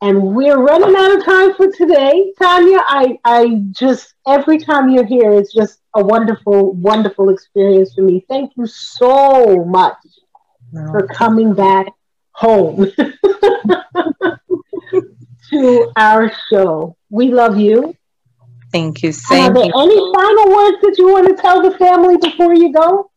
And 0.02 0.34
we're 0.34 0.58
running 0.58 0.94
out 0.94 1.16
of 1.16 1.24
time 1.24 1.54
for 1.54 1.72
today. 1.72 2.32
Tanya, 2.40 2.78
I, 2.86 3.18
I 3.24 3.62
just, 3.70 4.14
every 4.26 4.58
time 4.58 4.90
you're 4.90 5.06
here, 5.06 5.32
it's 5.32 5.54
just 5.54 5.80
a 5.94 6.04
wonderful, 6.04 6.74
wonderful 6.74 7.30
experience 7.30 7.94
for 7.94 8.02
me. 8.02 8.24
Thank 8.28 8.52
you 8.56 8.66
so 8.66 9.64
much 9.64 9.96
no. 10.70 10.86
for 10.90 11.06
coming 11.06 11.54
back 11.54 11.86
home 12.32 12.92
to 15.50 15.92
our 15.96 16.30
show. 16.50 16.96
We 17.08 17.32
love 17.32 17.58
you. 17.58 17.96
Thank 18.72 19.02
you. 19.02 19.12
Same 19.12 19.44
Are 19.44 19.54
there 19.54 19.64
any 19.64 19.72
final 19.72 20.50
words 20.50 20.78
that 20.82 20.96
you 20.98 21.08
want 21.08 21.28
to 21.28 21.40
tell 21.40 21.62
the 21.62 21.70
family 21.78 22.18
before 22.18 22.54
you 22.54 22.70
go? 22.70 23.10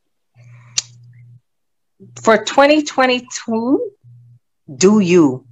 For 2.22 2.38
2022, 2.38 3.92
do 4.78 5.00
you 5.00 5.46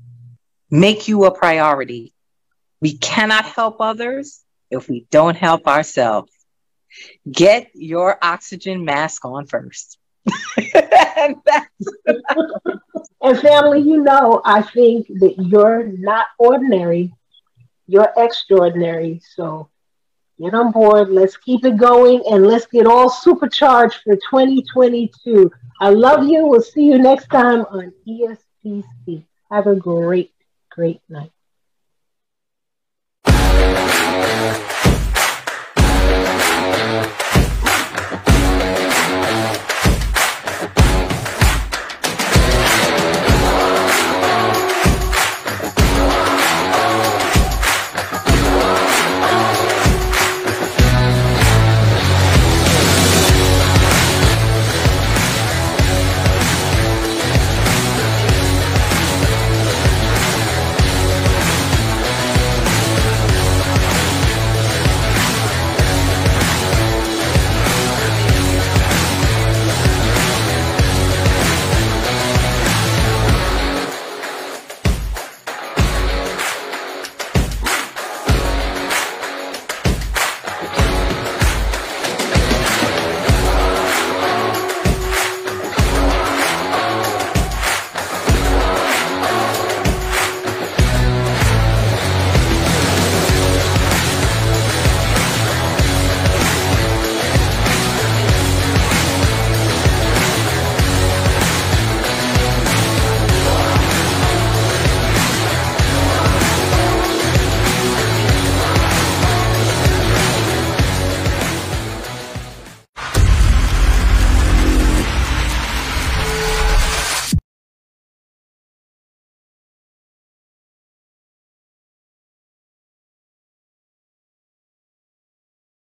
make 0.69 1.07
you 1.07 1.25
a 1.25 1.31
priority? 1.31 2.13
We 2.81 2.97
cannot 2.97 3.45
help 3.45 3.81
others 3.81 4.41
if 4.69 4.89
we 4.89 5.05
don't 5.11 5.35
help 5.35 5.67
ourselves. 5.67 6.31
Get 7.29 7.69
your 7.73 8.17
oxygen 8.21 8.85
mask 8.85 9.25
on 9.25 9.47
first. 9.47 9.97
and, 11.17 11.35
and 13.21 13.39
family, 13.39 13.81
you 13.81 14.03
know, 14.03 14.41
I 14.43 14.61
think 14.61 15.07
that 15.19 15.35
you're 15.37 15.83
not 15.83 16.27
ordinary, 16.37 17.13
you're 17.87 18.11
extraordinary. 18.17 19.21
So 19.35 19.69
get 20.39 20.53
on 20.53 20.71
board. 20.71 21.09
Let's 21.09 21.37
keep 21.37 21.65
it 21.65 21.77
going 21.77 22.23
and 22.29 22.45
let's 22.45 22.67
get 22.67 22.85
all 22.85 23.09
supercharged 23.09 23.99
for 24.03 24.15
2022. 24.15 25.51
I 25.79 25.89
love 25.89 26.27
you. 26.27 26.45
We'll 26.45 26.61
see 26.61 26.83
you 26.83 26.97
next 26.97 27.27
time 27.29 27.61
on 27.69 27.93
ESPC. 28.07 29.23
Have 29.51 29.67
a 29.67 29.75
great, 29.75 30.31
great 30.77 31.01
night. 31.09 31.31